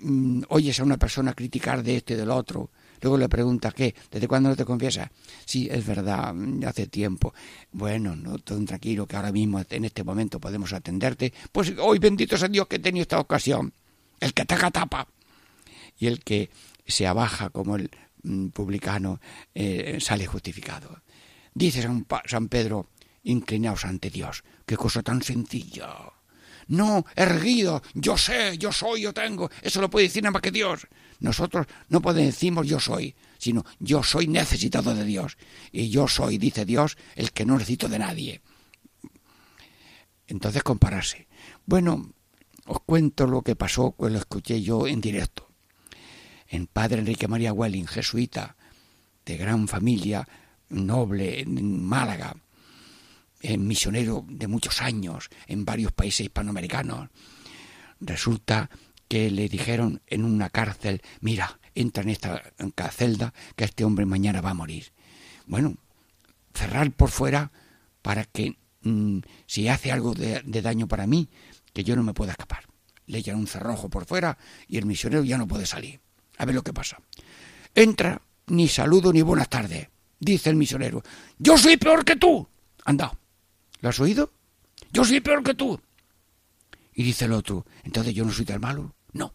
[0.00, 2.70] Mm, Oyes a una persona criticar de este y del otro,
[3.04, 3.94] luego le preguntas, ¿qué?
[4.10, 5.10] ¿Desde cuándo no te confiesas?
[5.44, 7.34] Sí, es verdad, mm, hace tiempo.
[7.70, 11.32] Bueno, no, todo tranquilo, que ahora mismo, en este momento, podemos atenderte.
[11.52, 13.74] Pues hoy bendito sea Dios que he tenido esta ocasión.
[14.20, 15.06] El que ataca tapa
[15.98, 16.48] y el que
[16.86, 17.90] se abaja como el
[18.22, 19.20] mm, publicano
[19.54, 21.02] eh, sale justificado.
[21.52, 21.86] Dice
[22.24, 22.88] San Pedro,
[23.22, 24.44] inclinaos ante Dios.
[24.64, 25.94] Qué cosa tan sencilla.
[26.68, 29.50] No, erguido, yo sé, yo soy, yo tengo.
[29.60, 30.86] Eso lo puede decir nada más que Dios.
[31.24, 35.38] Nosotros no podemos decimos yo soy, sino yo soy necesitado de Dios.
[35.72, 38.42] Y yo soy, dice Dios, el que no necesito de nadie.
[40.26, 41.26] Entonces compararse.
[41.64, 42.12] Bueno,
[42.66, 45.48] os cuento lo que pasó, lo escuché yo en directo.
[46.46, 48.54] En Padre Enrique María Welling, jesuita,
[49.24, 50.28] de gran familia,
[50.68, 52.36] noble, en Málaga,
[53.40, 57.08] misionero de muchos años en varios países hispanoamericanos.
[57.98, 58.68] Resulta
[59.08, 62.42] que le dijeron en una cárcel, mira, entra en esta
[62.90, 64.92] celda que este hombre mañana va a morir.
[65.46, 65.76] Bueno,
[66.54, 67.50] cerrar por fuera
[68.02, 71.28] para que mm, si hace algo de, de daño para mí,
[71.72, 72.64] que yo no me pueda escapar.
[73.06, 74.38] Le echan un cerrojo por fuera
[74.68, 76.00] y el misionero ya no puede salir.
[76.38, 76.98] A ver lo que pasa.
[77.74, 79.88] Entra, ni saludo ni buenas tardes.
[80.18, 81.02] Dice el misionero,
[81.38, 82.48] yo soy peor que tú.
[82.84, 83.12] Anda,
[83.80, 84.32] ¿lo has oído?
[84.92, 85.78] Yo soy peor que tú.
[86.94, 88.94] Y dice el otro, entonces yo no soy tan malo.
[89.12, 89.34] No.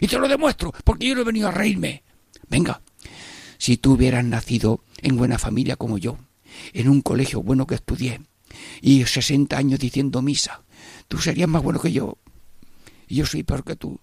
[0.00, 2.04] Y te lo demuestro, porque yo no he venido a reírme.
[2.48, 2.80] Venga,
[3.58, 6.18] si tú hubieras nacido en buena familia como yo,
[6.72, 8.20] en un colegio bueno que estudié,
[8.80, 10.62] y 60 años diciendo misa,
[11.08, 12.18] tú serías más bueno que yo.
[13.08, 14.00] Y yo soy peor que tú.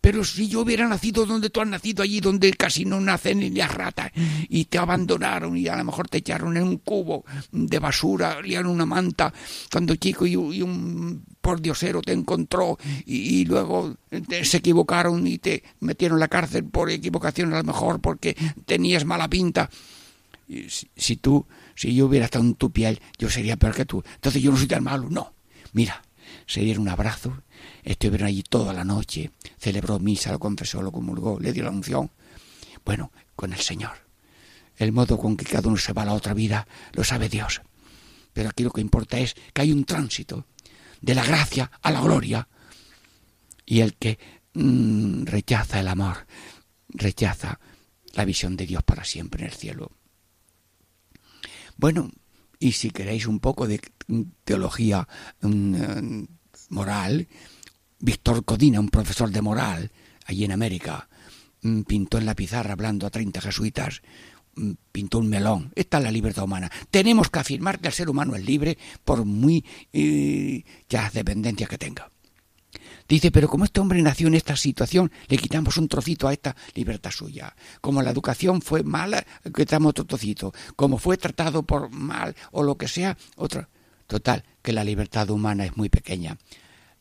[0.00, 3.50] Pero si yo hubiera nacido donde tú has nacido, allí donde casi no nacen ni
[3.50, 4.12] las ratas,
[4.48, 8.70] y te abandonaron y a lo mejor te echaron en un cubo de basura, liaron
[8.70, 9.32] una manta
[9.70, 13.96] cuando chico y, y un pordiosero te encontró y, luego
[14.28, 18.36] te- se equivocaron y te metieron en la cárcel por equivocación a lo mejor porque
[18.64, 19.70] tenías mala pinta.
[20.96, 24.02] Si, tú, si yo hubiera estado en tu piel, yo sería peor que tú.
[24.14, 25.32] Entonces yo no soy tan malo, no.
[25.72, 26.02] Mira,
[26.46, 27.42] se dieron un abrazo,
[27.86, 32.10] estuvieron allí toda la noche, celebró misa, lo confesó, lo comulgó, le dio la unción.
[32.84, 33.92] Bueno, con el Señor.
[34.76, 37.62] El modo con que cada uno se va a la otra vida lo sabe Dios.
[38.32, 40.46] Pero aquí lo que importa es que hay un tránsito
[41.00, 42.48] de la gracia a la gloria.
[43.64, 44.18] Y el que
[44.54, 46.26] mm, rechaza el amor,
[46.88, 47.58] rechaza
[48.14, 49.92] la visión de Dios para siempre en el cielo.
[51.76, 52.10] Bueno,
[52.58, 53.80] y si queréis un poco de
[54.44, 55.06] teología
[55.40, 56.26] mm, eh,
[56.70, 57.28] moral,
[58.06, 59.90] Víctor Codina, un profesor de moral
[60.26, 61.08] allí en América,
[61.62, 64.00] mm, pintó en la pizarra hablando a 30 jesuitas
[64.54, 65.72] mm, pintó un melón.
[65.74, 66.70] Esta es la libertad humana.
[66.88, 71.78] Tenemos que afirmar que el ser humano es libre por muy eh, ya dependencia que
[71.78, 72.08] tenga.
[73.08, 76.54] Dice, pero como este hombre nació en esta situación, le quitamos un trocito a esta
[76.74, 77.56] libertad suya.
[77.80, 80.54] Como la educación fue mala, quitamos otro trocito.
[80.76, 83.68] Como fue tratado por mal o lo que sea, otro.
[84.06, 86.38] Total, que la libertad humana es muy pequeña.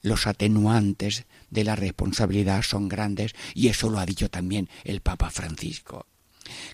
[0.06, 5.32] Los atenuantes de la responsabilidad son grandes y eso lo ha dicho también el Papa
[5.32, 6.06] Francisco.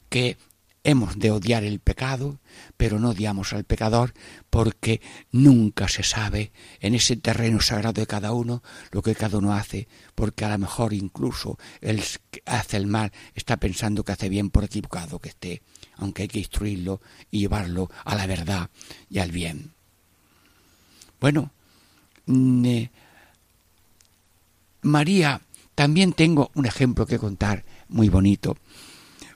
[0.09, 0.35] Que
[0.83, 2.39] hemos de odiar el pecado,
[2.75, 4.13] pero no odiamos al pecador
[4.49, 4.99] porque
[5.31, 6.51] nunca se sabe
[6.81, 10.57] en ese terreno sagrado de cada uno lo que cada uno hace, porque a lo
[10.57, 15.29] mejor incluso el que hace el mal está pensando que hace bien por equivocado que
[15.29, 15.61] esté,
[15.95, 16.99] aunque hay que instruirlo
[17.31, 18.69] y llevarlo a la verdad
[19.09, 19.71] y al bien.
[21.21, 21.53] Bueno,
[22.25, 22.91] mm, eh,
[24.81, 25.41] María,
[25.75, 28.57] también tengo un ejemplo que contar muy bonito.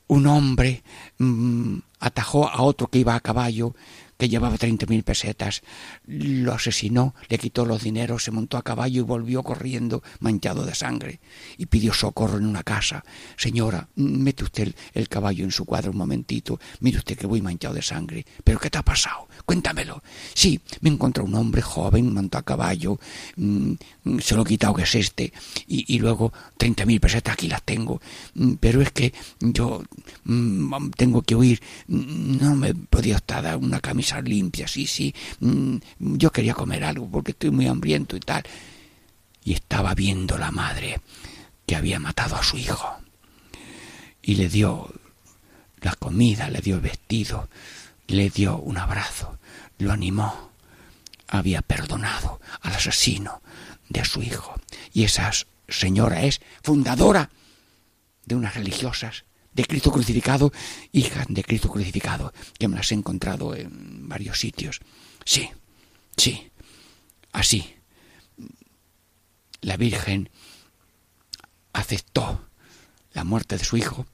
[0.08, 0.84] Un hombre
[1.18, 3.76] mm, atajó a otro que iba a caballo,
[4.18, 5.62] que llevaba treinta mil pesetas,
[6.06, 10.76] lo asesinó, le quitó los dineros, se montó a caballo y volvió corriendo manchado de
[10.76, 11.20] sangre
[11.58, 13.04] y pidió socorro en una casa.
[13.38, 17.74] Señora, mete usted el, caballo en su cuadro un momentito, mire usted que voy manchado
[17.74, 18.26] de sangre.
[18.44, 19.28] ¿Pero qué te ha pasado?
[19.46, 20.02] Cuéntamelo.
[20.34, 23.00] Sí, me encontró un hombre joven, montó a caballo,
[23.36, 23.74] mm,
[24.20, 25.34] se lo he quitado que es este,
[25.68, 28.02] y, y luego treinta mil pesetas aquí las tengo,
[28.36, 29.84] Mm, pero es que yo
[30.26, 35.78] mm, tengo que huir, no me podía estar dar una camisa limpia, sí, sí, Mm,
[35.98, 38.44] yo quería comer algo porque estoy muy hambriento y tal.
[39.44, 41.02] Y estaba viendo la madre
[41.66, 42.98] que había matado a su hijo.
[44.22, 44.92] Y le dio
[45.82, 47.50] la comida, le dio el vestido,
[48.08, 49.38] le dio un abrazo,
[49.78, 50.52] lo animó.
[51.28, 53.42] Había perdonado al asesino
[53.90, 54.56] de su hijo.
[54.94, 55.32] Y esa
[55.68, 57.30] señora es fundadora
[58.26, 59.26] de unas religiosas
[59.56, 60.52] de Cristo crucificado,
[60.92, 64.82] hijas de Cristo crucificado, que me las he encontrado en varios sitios.
[65.24, 65.50] Sí,
[66.18, 66.52] sí,
[67.32, 67.74] así.
[69.62, 70.30] La Virgen
[71.74, 72.48] aceptó
[73.14, 74.06] la muerte de su hijo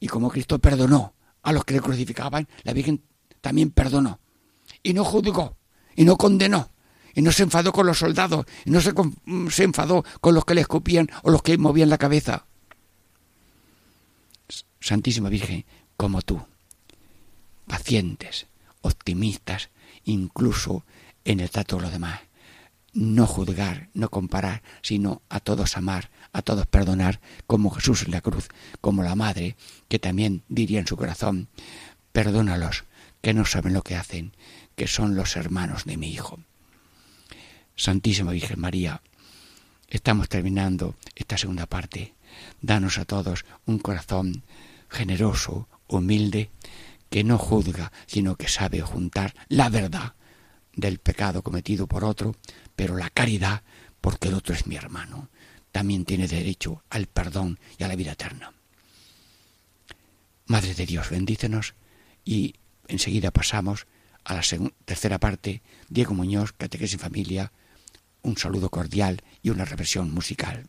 [0.00, 3.02] y como Cristo perdonó a los que le crucificaban, la Virgen
[3.40, 4.20] también perdonó
[4.82, 5.56] y no juzgó
[5.96, 6.70] y no condenó
[7.14, 8.92] y no se enfadó con los soldados y no se,
[9.50, 12.47] se enfadó con los que le escupían o los que movían la cabeza.
[14.80, 15.64] Santísima Virgen,
[15.96, 16.40] como tú,
[17.66, 18.46] pacientes,
[18.80, 19.70] optimistas,
[20.04, 20.84] incluso
[21.24, 22.20] en el trato de los demás.
[22.92, 28.22] No juzgar, no comparar, sino a todos amar, a todos perdonar, como Jesús en la
[28.22, 28.48] cruz,
[28.80, 29.56] como la madre,
[29.88, 31.48] que también diría en su corazón,
[32.12, 32.84] perdónalos,
[33.20, 34.32] que no saben lo que hacen,
[34.74, 36.40] que son los hermanos de mi hijo.
[37.76, 39.02] Santísima Virgen María,
[39.88, 42.14] estamos terminando esta segunda parte.
[42.60, 44.42] Danos a todos un corazón
[44.88, 46.50] generoso, humilde,
[47.10, 50.14] que no juzga, sino que sabe juntar la verdad
[50.74, 52.36] del pecado cometido por otro,
[52.76, 53.62] pero la caridad
[54.00, 55.28] porque el otro es mi hermano.
[55.72, 58.52] También tiene derecho al perdón y a la vida eterna.
[60.46, 61.74] Madre de Dios, bendícenos
[62.24, 62.54] y
[62.86, 63.86] enseguida pasamos
[64.24, 64.42] a la
[64.84, 65.62] tercera parte.
[65.88, 67.52] Diego Muñoz, Catequesis en Familia,
[68.22, 70.68] un saludo cordial y una reversión musical.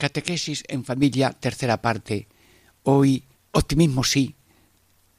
[0.00, 2.26] Catequesis en familia, tercera parte.
[2.84, 3.22] Hoy,
[3.52, 4.34] optimismo sí,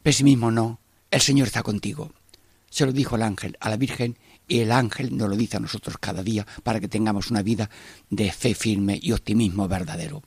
[0.02, 0.80] pesimismo no.
[1.12, 2.12] El Señor está contigo.
[2.72, 4.18] Se lo dijo el ángel a la Virgen
[4.48, 7.70] y el ángel nos lo dice a nosotros cada día para que tengamos una vida
[8.10, 10.24] de fe firme y optimismo verdadero.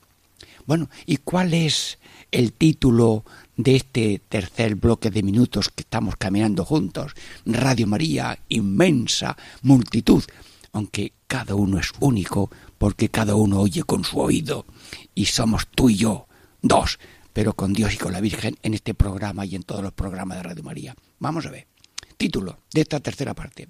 [0.65, 1.99] Bueno, ¿y cuál es
[2.31, 3.25] el título
[3.57, 7.11] de este tercer bloque de minutos que estamos caminando juntos?
[7.45, 10.23] Radio María, inmensa multitud,
[10.71, 14.65] aunque cada uno es único, porque cada uno oye con su oído,
[15.13, 16.29] y somos tú y yo,
[16.61, 16.97] dos,
[17.33, 20.37] pero con Dios y con la Virgen en este programa y en todos los programas
[20.37, 20.95] de Radio María.
[21.19, 21.67] Vamos a ver.
[22.15, 23.67] Título de esta tercera parte.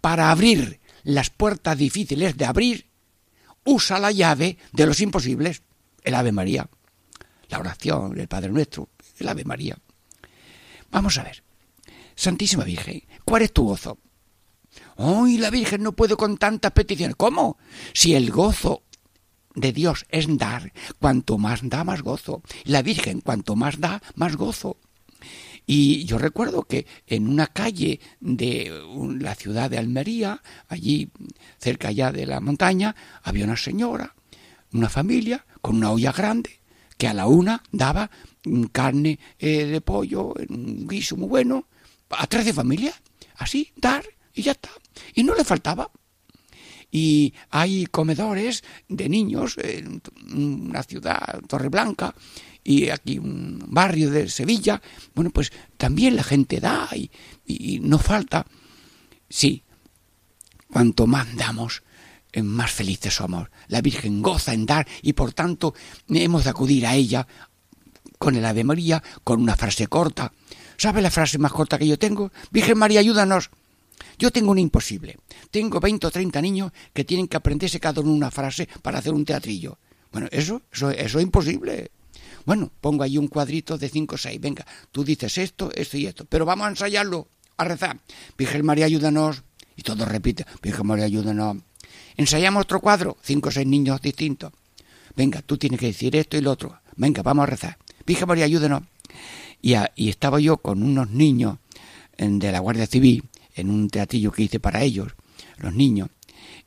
[0.00, 2.86] Para abrir las puertas difíciles de abrir,
[3.66, 5.60] usa la llave de los imposibles,
[6.04, 6.66] el Ave María.
[7.50, 8.88] La oración, el Padre Nuestro,
[9.18, 9.76] el Ave María.
[10.90, 11.44] Vamos a ver.
[12.14, 13.98] Santísima Virgen, ¿cuál es tu gozo?
[15.02, 17.16] ¡Ay, la Virgen no puede con tantas peticiones!
[17.16, 17.58] ¿Cómo?
[17.92, 18.84] Si el gozo
[19.54, 22.42] de Dios es dar, cuanto más da, más gozo.
[22.64, 24.76] La Virgen, cuanto más da, más gozo.
[25.66, 28.72] Y yo recuerdo que en una calle de
[29.20, 31.10] la ciudad de Almería, allí
[31.58, 34.14] cerca ya de la montaña, había una señora,
[34.72, 36.60] una familia, con una olla grande,
[36.96, 38.10] que a la una daba
[38.70, 41.66] carne eh, de pollo, un guiso muy bueno,
[42.10, 43.00] a trece familias,
[43.36, 44.04] así, dar,
[44.34, 44.70] y ya está.
[45.14, 45.90] Y no le faltaba.
[46.90, 50.02] Y hay comedores de niños en
[50.34, 52.14] una ciudad, Torreblanca,
[52.64, 54.80] y aquí un barrio de Sevilla,
[55.14, 58.46] bueno, pues también la gente da y, no falta.
[59.28, 59.64] Sí,
[60.70, 61.82] cuanto más damos,
[62.32, 63.48] eh, más felices somos.
[63.68, 65.74] La Virgen goza en dar y por tanto
[66.08, 67.26] hemos de acudir a ella
[68.18, 70.32] con el Ave María, con una frase corta.
[70.76, 72.32] ¿Sabe la frase más corta que yo tengo?
[72.50, 73.50] Virgen María, ayúdanos.
[74.18, 75.18] Yo tengo un imposible.
[75.50, 79.12] Tengo 20 o 30 niños que tienen que aprenderse cada uno una frase para hacer
[79.12, 79.78] un teatrillo.
[80.12, 81.90] Bueno, eso, eso, eso es imposible.
[82.44, 84.40] Bueno, pongo ahí un cuadrito de 5 o 6.
[84.40, 86.24] Venga, tú dices esto, esto y esto.
[86.24, 88.00] Pero vamos a ensayarlo, a rezar.
[88.36, 89.42] Virgen María, ayúdanos.
[89.76, 91.58] Y todos repiten, Virgen María, ayúdanos.
[92.16, 94.52] Ensayamos otro cuadro, cinco o seis niños distintos.
[95.16, 96.80] Venga, tú tienes que decir esto y lo otro.
[96.96, 97.78] Venga, vamos a rezar.
[98.06, 98.82] Virgen María, ayúdanos.
[99.62, 101.58] Y, y estaba yo con unos niños
[102.18, 103.24] de la Guardia Civil
[103.54, 105.12] en un teatrillo que hice para ellos,
[105.58, 106.08] los niños,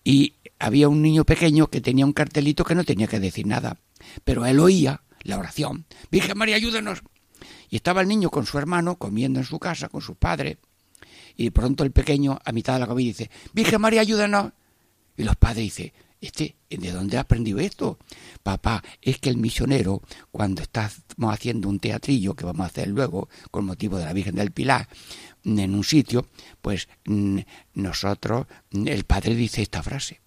[0.04, 3.80] y había un niño pequeño que tenía un cartelito que no tenía que decir nada,
[4.24, 5.86] pero él oía la oración.
[6.12, 7.02] Virgen María, ayúdanos.
[7.70, 10.58] Y estaba el niño con su hermano comiendo en su casa con sus padres,
[11.36, 14.54] y de pronto el pequeño a mitad de la comida dice, Virgen María, ayúdanos.
[15.18, 18.00] Y los padres dicen, este, ¿de dónde ha aprendido esto?
[18.42, 23.30] Papá, es que el misionero, cuando estamos haciendo un teatrillo que vamos a hacer luego
[23.52, 24.88] con motivo de la Virgen del Pilar,
[25.46, 26.28] en un sitio,
[26.62, 26.88] pues
[27.74, 30.20] nosotros, el padre dice esta frase.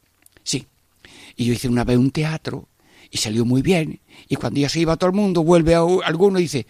[0.42, 0.66] Sí.
[1.36, 2.68] Y yo hice una vez un teatro
[3.10, 4.00] y salió muy bien.
[4.28, 6.66] Y cuando ya se iba todo el mundo, vuelve a alguno y dice,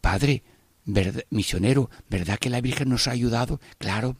[0.00, 0.42] Padre,
[0.84, 3.60] ¿verdad, misionero, ¿verdad que la Virgen nos ha ayudado?
[3.78, 4.16] Claro.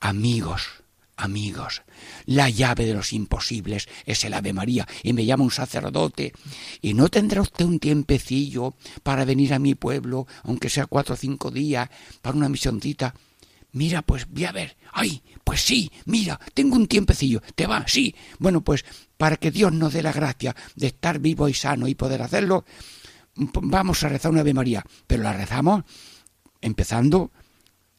[0.00, 0.82] Amigos,
[1.18, 1.82] amigos,
[2.24, 6.32] la llave de los imposibles es el Ave María y me llama un sacerdote.
[6.80, 11.18] ¿Y no tendrá usted un tiempecillo para venir a mi pueblo, aunque sea cuatro o
[11.18, 11.90] cinco días,
[12.22, 13.14] para una misioncita?
[13.72, 14.76] Mira, pues voy a ver.
[14.92, 17.42] Ay, pues sí, mira, tengo un tiempecillo.
[17.54, 17.84] ¿Te va?
[17.86, 18.14] Sí.
[18.38, 18.84] Bueno, pues
[19.16, 22.64] para que Dios nos dé la gracia de estar vivo y sano y poder hacerlo,
[23.34, 24.84] vamos a rezar una Ave María.
[25.06, 25.84] Pero la rezamos
[26.60, 27.30] empezando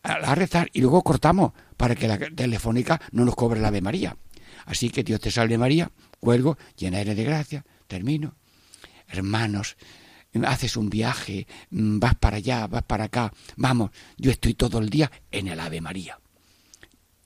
[0.01, 4.17] a rezar y luego cortamos para que la telefónica no nos cobre la Ave María.
[4.65, 8.35] Así que Dios te salve María, cuelgo, llena eres de gracia, termino.
[9.07, 9.77] Hermanos,
[10.43, 15.09] haces un viaje, vas para allá, vas para acá, vamos, yo estoy todo el día
[15.31, 16.19] en el Ave María.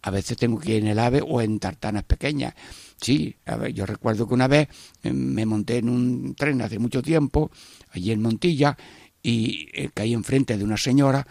[0.04, 2.54] A veces tengo que ir en el ave o en tartanas pequeñas.
[3.02, 3.38] Sí,
[3.74, 4.68] yo recuerdo que una vez
[5.02, 7.50] me monté en un tren hace mucho tiempo,
[7.90, 8.78] allí en Montilla,
[9.24, 11.26] y caí enfrente de una señora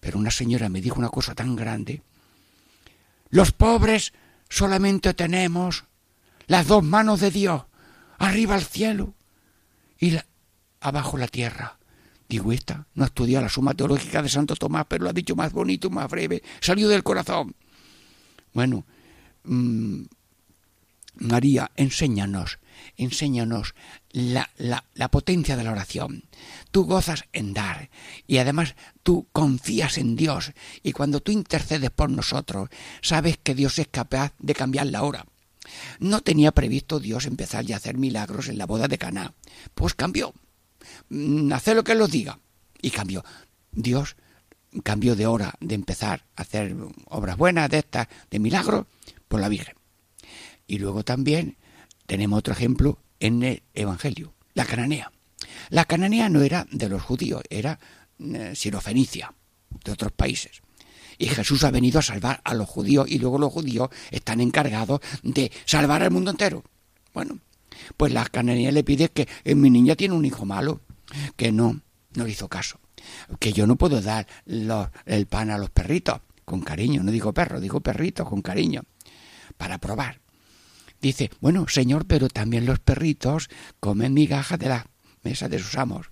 [0.00, 2.02] pero una señora me dijo una cosa tan grande.
[3.30, 4.12] Los pobres
[4.48, 5.84] solamente tenemos
[6.46, 7.62] las dos manos de Dios,
[8.18, 9.14] arriba al cielo
[9.98, 10.18] y
[10.80, 11.78] abajo la tierra.
[12.28, 15.34] Digo, esta no ha estudiado la suma teológica de Santo Tomás, pero lo ha dicho
[15.34, 17.54] más bonito, más breve, salió del corazón.
[18.52, 18.84] Bueno,
[19.44, 20.02] mmm,
[21.16, 22.58] María, enséñanos,
[22.96, 23.74] enséñanos
[24.10, 26.24] la, la, potencia de la oración.
[26.70, 27.90] Tú gozas en dar
[28.26, 30.52] y además tú confías en Dios
[30.82, 32.68] y cuando tú intercedes por nosotros,
[33.02, 35.26] sabes que Dios es capaz de cambiar la hora.
[35.98, 39.34] No tenía previsto Dios empezar ya a hacer milagros en la boda de Caná.
[39.74, 40.34] Pues cambió.
[41.08, 42.38] Mm, hace lo que los diga.
[42.80, 43.24] Y cambió.
[43.72, 44.16] Dios
[44.82, 46.74] cambió de hora de empezar a hacer
[47.06, 48.86] obras buenas de estas, de milagros,
[49.28, 49.74] por la Virgen.
[50.66, 51.56] Y luego también
[52.10, 55.12] tenemos otro ejemplo en el Evangelio, la cananea.
[55.68, 57.78] La cananea no era de los judíos, era
[58.18, 59.32] eh, sirofenicia,
[59.84, 60.60] de otros países.
[61.18, 64.98] Y Jesús ha venido a salvar a los judíos y luego los judíos están encargados
[65.22, 66.64] de salvar al mundo entero.
[67.14, 67.38] Bueno,
[67.96, 70.80] Pues la cananea le pide que eh, mi niña tiene un hijo malo,
[71.36, 71.80] que no,
[72.14, 72.80] no le hizo caso,
[73.38, 77.60] que yo no puedo dar el pan a los perritos, con cariño, no digo perro,
[77.60, 78.82] digo perrito, con cariño,
[79.56, 80.20] para probar.
[81.00, 83.48] Dice, bueno, señor, pero también los perritos
[83.78, 84.86] comen migajas de la
[85.22, 86.10] mesa de sus amos.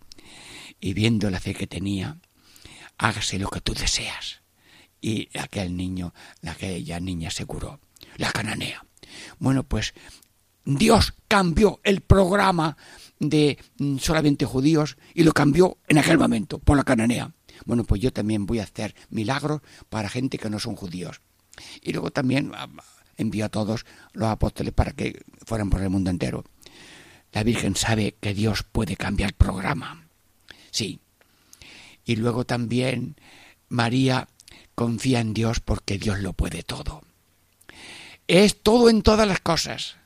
[0.81, 2.19] Y viendo la fe que tenía,
[2.97, 4.43] hágase lo que tú deseas.
[5.01, 6.15] Y aquel niño,
[6.45, 7.81] aquella niña se curó,
[8.17, 8.85] la cananea.
[9.39, 9.95] Bueno, pues
[10.65, 12.77] Dios cambió el programa
[13.19, 17.33] de mm, solamente judíos y lo cambió en aquel momento por la cananea.
[17.65, 21.21] Bueno, pues yo también voy a hacer milagros para gente que no son judíos.
[21.83, 22.69] Y luego también ah,
[23.19, 26.45] envió a todos los apóstoles para que fueran por el mundo entero.
[27.33, 30.09] La Virgen sabe que Dios puede cambiar el programa.
[30.71, 31.01] Sí.
[32.05, 33.17] Y luego también
[33.69, 34.29] María
[34.75, 37.03] confía en Dios porque Dios lo puede todo.
[38.27, 39.97] Es todo en todas las cosas.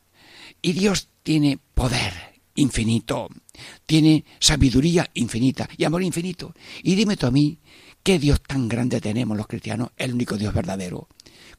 [0.60, 3.28] Y Dios tiene poder infinito,
[3.86, 6.54] tiene sabiduría infinita y amor infinito.
[6.82, 7.58] Y dime tú a mí,
[8.02, 9.90] ¿qué Dios tan grande tenemos los cristianos?
[9.96, 11.08] El único Dios verdadero,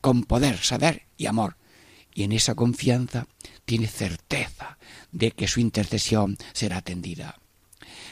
[0.04, 1.56] con poder, saber y amor.
[2.14, 3.26] Y en esa confianza
[3.64, 4.78] tiene certeza
[5.14, 7.40] de que su intercesión será atendida.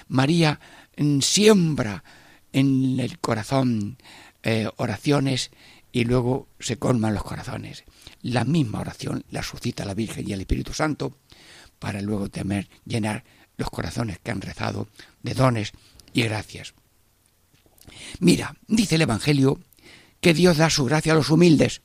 [0.08, 0.62] María
[0.96, 2.06] mm, siembra
[2.54, 3.98] en el corazón
[4.42, 5.52] eh, oraciones
[5.92, 7.84] y luego se colman los corazones.
[8.22, 11.18] La misma oración la suscita la Virgen y el Espíritu Santo
[11.78, 13.26] para luego temer llenar
[13.58, 14.88] los corazones que han rezado
[15.24, 15.74] de dones
[16.14, 16.74] y gracias.
[18.22, 19.60] Mira, dice el Evangelio
[20.22, 21.82] que Dios da su gracia a los humildes.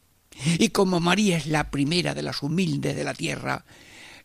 [0.59, 3.65] Y como María es la primera de las humildes de la tierra,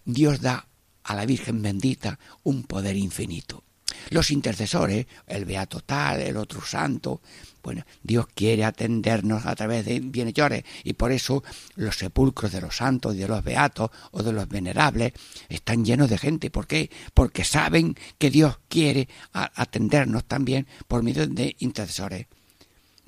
[0.06, 0.68] Dios da
[1.04, 3.64] a la Virgen bendita un poder infinito.
[4.10, 7.22] Los intercesores, el beato tal, el otro santo,
[7.62, 11.44] bueno, Dios quiere atendernos a través de bienhechores y por eso
[11.76, 15.14] los sepulcros de los santos y de los beatos o de los venerables
[15.50, 16.50] están llenos de gente.
[16.50, 16.90] ¿Por qué?
[17.14, 22.28] Porque saben que Dios quiere atendernos también por medio de intercesores.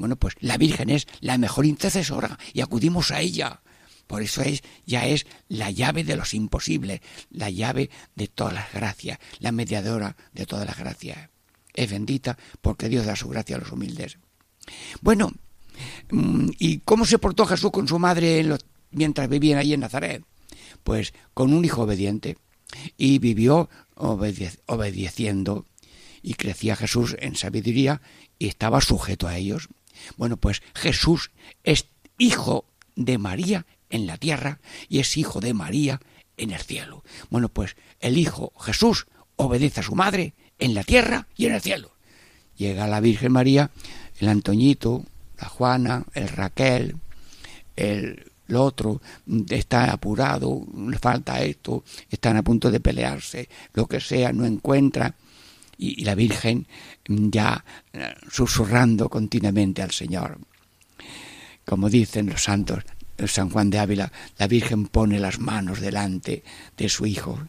[0.04, 3.62] Bueno, pues la Virgen es la mejor intercesora y acudimos a ella.
[4.06, 7.00] Por eso es, ya es la llave de los imposibles,
[7.30, 11.30] la llave de todas las gracias, la mediadora de todas las gracias.
[11.74, 14.18] Es bendita porque Dios da su gracia a los humildes.
[15.00, 15.32] Bueno,
[16.12, 18.58] mm, ¿y cómo se portó Jesús con su madre en
[18.92, 20.26] mientras vivían allí en Nazaret?
[20.84, 22.38] Pues con un hijo obediente.
[22.98, 25.66] Y vivió obede- obedeciendo.
[26.22, 28.02] Y crecía Jesús en sabiduría
[28.38, 29.70] y estaba sujeto a ellos.
[30.18, 31.32] Bueno, pues Jesús
[31.64, 31.88] es
[32.18, 36.02] hijo de María en la tierra y es hijo de María
[36.38, 37.04] en el cielo.
[37.30, 41.62] Bueno, pues el hijo Jesús obedece a su madre en la tierra y en el
[41.62, 41.92] cielo.
[42.58, 43.72] Llega la Virgen María,
[44.20, 45.04] el Antoñito,
[45.40, 46.98] la Juana, el Raquel,
[47.76, 49.02] el, otro
[49.50, 55.16] está apurado, le falta esto, están a punto de pelearse, lo que sea, no encuentra.
[55.78, 56.68] Y, la Virgen
[57.06, 57.64] ya
[57.94, 60.38] eh, susurrando continuamente al Señor.
[61.66, 62.84] Como dicen los santos,
[63.28, 66.44] San Juan de Ávila, la Virgen pone las manos delante
[66.76, 67.48] de su hijo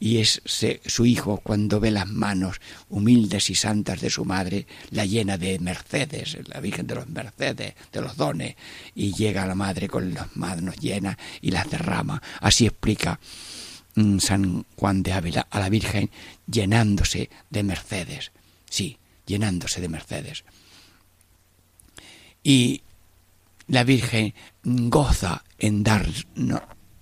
[0.00, 5.06] y es su hijo cuando ve las manos humildes y santas de su madre, la
[5.06, 8.56] llena de mercedes, la Virgen de los mercedes, de los dones,
[8.94, 12.20] y llega la madre con las manos llenas y las derrama.
[12.40, 13.18] Así explica
[14.18, 16.10] San Juan de Ávila a la Virgen
[16.46, 18.32] llenándose de mercedes,
[18.68, 20.44] sí, llenándose de mercedes.
[22.42, 22.82] Y
[23.68, 24.34] la Virgen
[24.64, 26.60] goza en dar, no,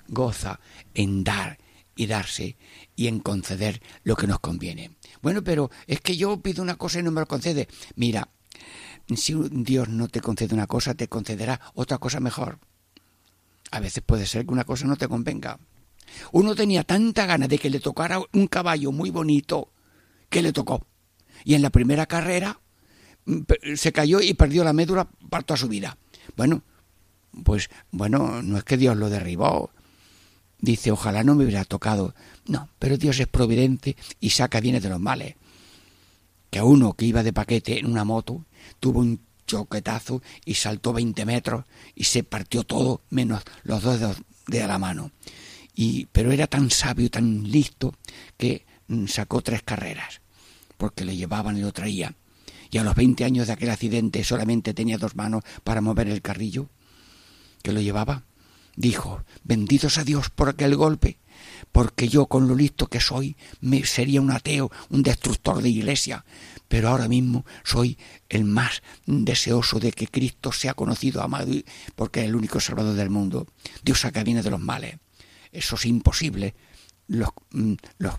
[0.09, 0.61] goza
[0.95, 1.59] en dar
[1.97, 2.57] y darse
[2.95, 4.93] y en conceder lo que nos conviene.
[5.21, 7.69] Bueno, pero es que yo pido una cosa y no me lo concede.
[7.97, 8.29] Mira,
[9.17, 12.59] si Dios no te concede una cosa, te concederá otra cosa mejor.
[13.71, 15.59] A veces puede ser que una cosa no te convenga.
[16.33, 19.71] Uno tenía tanta gana de que le tocara un caballo muy bonito
[20.29, 20.87] que le tocó.
[21.45, 22.61] Y en la primera carrera
[23.27, 23.41] mm,
[23.77, 25.97] se cayó y perdió la médula para toda su vida.
[26.37, 26.63] Bueno,
[27.45, 29.71] pues bueno, no es que Dios lo derribó.
[30.59, 32.15] Dice, ojalá no me hubiera tocado.
[32.47, 35.35] No, pero Dios es providente y saca bienes de los males.
[36.51, 38.45] Que a uno que iba de paquete en una moto
[38.79, 44.17] tuvo un choquetazo y saltó 20 metros y se partió todo menos los dos dedos
[44.47, 45.11] de la mano.
[45.75, 47.95] Y, pero era tan sabio, tan listo,
[48.37, 50.21] que mm, sacó tres carreras,
[50.77, 52.17] porque le llevaban y lo traían.
[52.71, 56.23] Y a los 20 años de aquel accidente solamente tenía dos manos para mover el
[56.23, 56.69] carrillo
[57.63, 58.25] que lo llevaba.
[58.77, 61.19] Dijo, benditos a Dios por aquel golpe,
[61.71, 66.25] porque yo con lo listo que soy me sería un ateo, un destructor de iglesia,
[66.69, 67.99] pero ahora mismo soy
[68.31, 71.53] el más deseoso de que Cristo sea conocido, amado,
[71.95, 73.47] porque es el único salvador del mundo.
[73.83, 74.97] Dios saca bienes de los males.
[75.53, 76.55] Eso es imposible
[77.09, 78.15] los, mm, los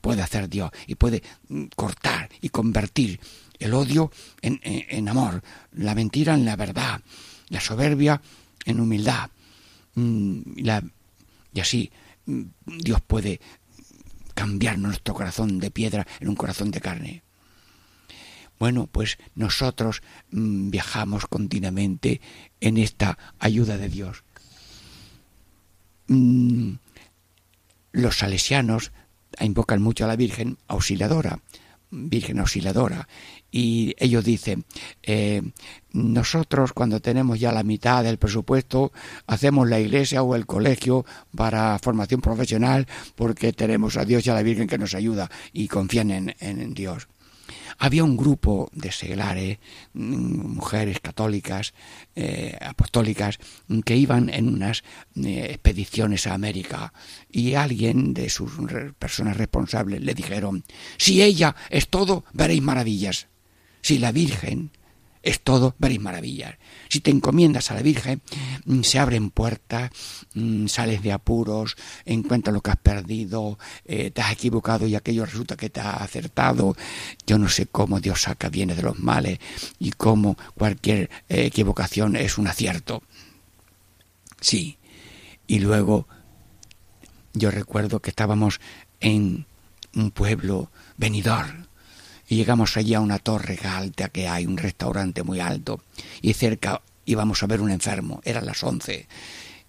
[0.00, 3.20] puede hacer Dios y puede mm, cortar y convertir
[3.58, 4.10] el odio
[4.40, 7.00] en, en- amor, la mentira en la verdad,
[7.48, 8.20] la soberbia
[8.64, 9.30] en humildad.
[9.94, 10.40] Mm,
[11.54, 11.90] y así
[12.24, 13.40] Dios puede
[14.34, 17.22] cambiar nuestro corazón de piedra en un corazón de carne.
[18.58, 22.20] Bueno, pues nosotros viajamos continuamente
[22.60, 24.24] en esta ayuda de Dios.
[26.08, 26.74] Mm,
[27.92, 28.92] los salesianos
[29.40, 31.40] invocan mucho a la Virgen auxiliadora,
[31.90, 33.08] Virgen auxiliadora,
[33.50, 34.64] y ellos dicen,
[35.02, 35.42] eh,
[35.92, 38.92] nosotros cuando tenemos ya la mitad del presupuesto,
[39.26, 44.34] hacemos la iglesia o el colegio para formación profesional porque tenemos a Dios y a
[44.34, 47.08] la Virgen que nos ayuda y confían en, en Dios.
[47.78, 49.58] Había un grupo de seglares,
[49.94, 51.74] mm, mujeres católicas,
[52.16, 53.38] eh, apostólicas,
[53.84, 54.82] que iban en unas
[55.16, 56.92] eh, expediciones a América
[57.30, 58.50] y alguien de sus
[58.98, 60.64] personas responsables le dijeron,
[60.96, 63.28] si ella es todo, veréis maravillas.
[63.80, 64.72] Si la Virgen
[65.22, 66.56] es todo, veréis maravillas.
[66.88, 68.22] Si te encomiendas a la Virgen,
[68.64, 69.90] mm, se abren puertas,
[70.34, 75.26] mm, sales de apuros, encuentras lo que has perdido, eh, te has equivocado y aquello
[75.26, 76.76] resulta que te ha acertado.
[77.26, 79.38] Yo no sé cómo Dios saca bienes de los males
[79.78, 83.02] y cómo cualquier eh, equivocación es un acierto.
[84.40, 84.78] Sí.
[85.46, 86.06] Y luego
[87.32, 88.60] yo recuerdo que estábamos
[89.00, 89.46] en
[89.94, 91.67] un pueblo venidor
[92.28, 95.82] y llegamos allí a una torre alta que hay, un restaurante muy alto
[96.20, 99.08] y cerca íbamos a ver un enfermo, eran las once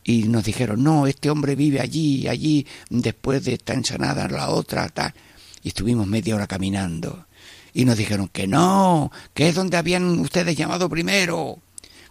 [0.09, 4.89] y nos dijeron, no, este hombre vive allí, allí, después de esta ensanada, la otra,
[4.89, 5.13] tal.
[5.61, 7.27] Y estuvimos media hora caminando.
[7.73, 11.59] Y nos dijeron que no, que es donde habían ustedes llamado primero.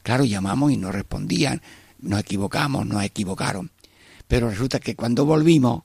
[0.04, 1.60] Claro, llamamos y no respondían.
[1.98, 3.72] Nos equivocamos, nos equivocaron.
[4.28, 5.82] Pero resulta que cuando volvimos,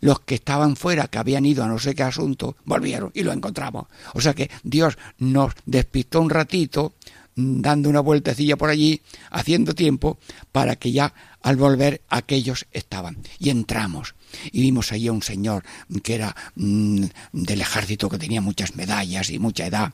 [0.00, 3.32] los que estaban fuera, que habían ido a no sé qué asunto, volvieron y lo
[3.32, 3.86] encontramos.
[4.14, 6.94] O sea que Dios nos despistó un ratito,
[7.34, 10.18] dando una vueltecilla por allí, haciendo tiempo,
[10.50, 13.18] para que ya al volver aquellos estaban.
[13.38, 14.14] Y entramos.
[14.52, 15.64] Y vimos allí a un señor
[16.02, 19.92] que era mm, del ejército, que tenía muchas medallas y mucha edad.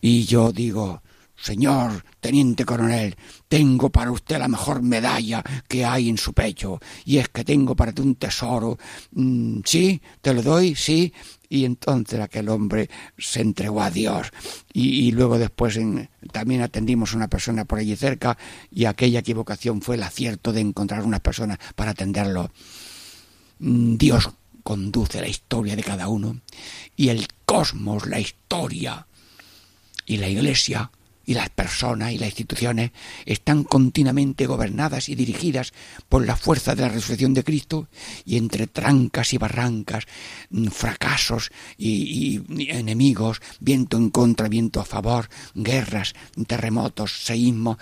[0.00, 1.02] Y yo digo,
[1.40, 3.16] Señor teniente coronel,
[3.48, 7.74] tengo para usted la mejor medalla que hay en su pecho, y es que tengo
[7.74, 8.78] para ti un tesoro.
[9.12, 11.12] Mm, sí, te lo doy, sí.
[11.48, 14.28] Y entonces aquel hombre se entregó a Dios.
[14.72, 15.78] Y, luego después
[16.30, 18.36] también atendimos a una persona por allí cerca,
[18.70, 22.52] y aquella equivocación fue el acierto de encontrar una persona para atenderlo.
[23.60, 24.30] Mm, Dios
[24.62, 26.40] conduce la historia de cada uno,
[26.96, 29.06] y el cosmos, la historia,
[30.04, 30.90] y la Iglesia
[31.30, 32.90] y las personas y las instituciones
[33.24, 35.72] están continuamente gobernadas y dirigidas
[36.08, 37.86] por la fuerza de la resurrección de Cristo
[38.24, 40.06] y entre trancas y barrancas,
[40.50, 46.14] mm, fracasos y, enemigos, viento en contra, viento a favor, guerras,
[46.48, 47.76] terremotos, seísmos,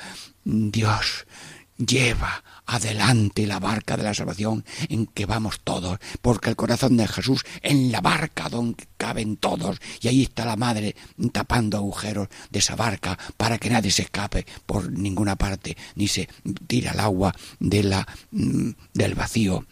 [0.44, 1.24] mm, Dios
[1.78, 7.08] lleva adelante la barca de la salvación en que vamos todos, porque el corazón de
[7.08, 10.96] Jesús en la barca donde caben todos, y ahí está la madre
[11.32, 16.28] tapando agujeros de esa barca para que nadie se escape por ninguna parte, ni se
[16.66, 19.64] tira al agua de la, mm, del vacío.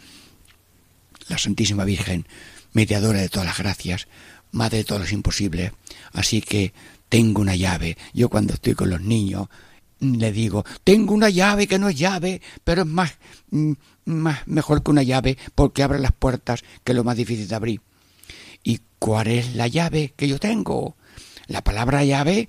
[1.28, 2.26] La Santísima Virgen,
[2.72, 4.07] mediadora de todas las gracias,
[4.52, 5.72] madre de todos los imposibles,
[6.12, 6.72] así que
[7.09, 7.96] tengo una llave.
[8.14, 9.48] Yo cuando estoy con los niños
[10.01, 13.16] le digo, tengo una llave que no es llave, pero es más,
[13.51, 13.72] mm,
[14.05, 17.55] más mejor que una llave porque abre las puertas que es lo más difícil de
[17.55, 17.80] abrir.
[18.62, 20.97] ¿Y cuál es la llave que yo tengo?
[21.47, 22.49] La palabra llave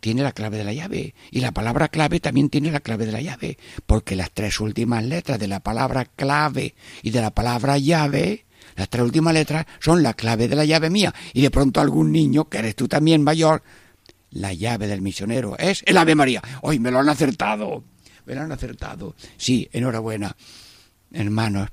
[0.00, 3.12] tiene la clave de la llave y la palabra clave también tiene la clave de
[3.12, 7.78] la llave, porque las tres últimas letras de la palabra clave y de la palabra
[7.78, 8.44] llave,
[8.76, 12.12] las tres últimas letras son la clave de la llave mía y de pronto algún
[12.12, 13.62] niño, que eres tú también mayor,
[14.34, 16.42] la llave del misionero es el Ave María.
[16.62, 17.84] Hoy me lo han acertado.
[18.26, 19.14] Me lo han acertado.
[19.36, 20.36] Sí, enhorabuena.
[21.12, 21.70] Hermanos,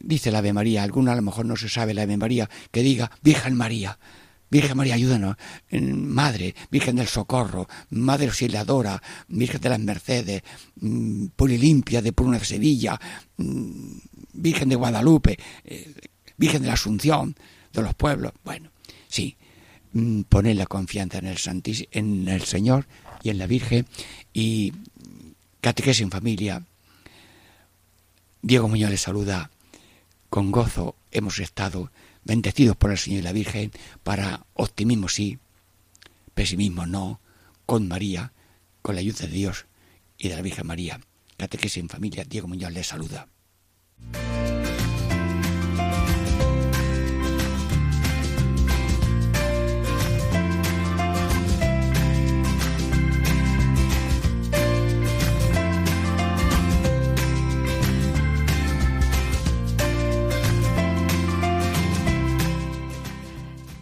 [0.00, 2.82] dice la Ave María, alguno a lo mejor no se sabe la Ave María, que
[2.82, 3.98] diga Virgen María.
[4.50, 5.36] Virgen María, ayúdanos.
[5.70, 10.42] Madre, Virgen del Socorro, Madre Auxiliadora, Virgen de las Mercedes,
[10.80, 12.98] mm, Polilimpia de Pruna de Sevilla,
[13.36, 13.98] mm,
[14.32, 15.94] Virgen de Guadalupe, eh,
[16.36, 17.36] Virgen de la Asunción,
[17.72, 18.32] de los pueblos.
[18.42, 18.70] Bueno,
[19.06, 19.36] sí,
[19.92, 22.86] mm, poned la confianza en el Santísimo, en el Señor
[23.22, 23.86] y en la Virgen
[24.32, 24.72] y
[25.60, 26.62] catequesis en familia.
[28.42, 29.50] Diego Muñoz les saluda.
[30.28, 31.90] Con gozo hemos estado
[32.24, 33.72] bendecidos por el Señor y la Virgen
[34.02, 35.38] para optimismo sí,
[36.34, 37.20] pesimismo no,
[37.66, 38.32] con María,
[38.82, 39.66] con la ayuda de Dios
[40.18, 41.00] y de la Virgen María.
[41.36, 42.24] Catequesis en familia.
[42.24, 43.26] Diego Muñoz les saluda.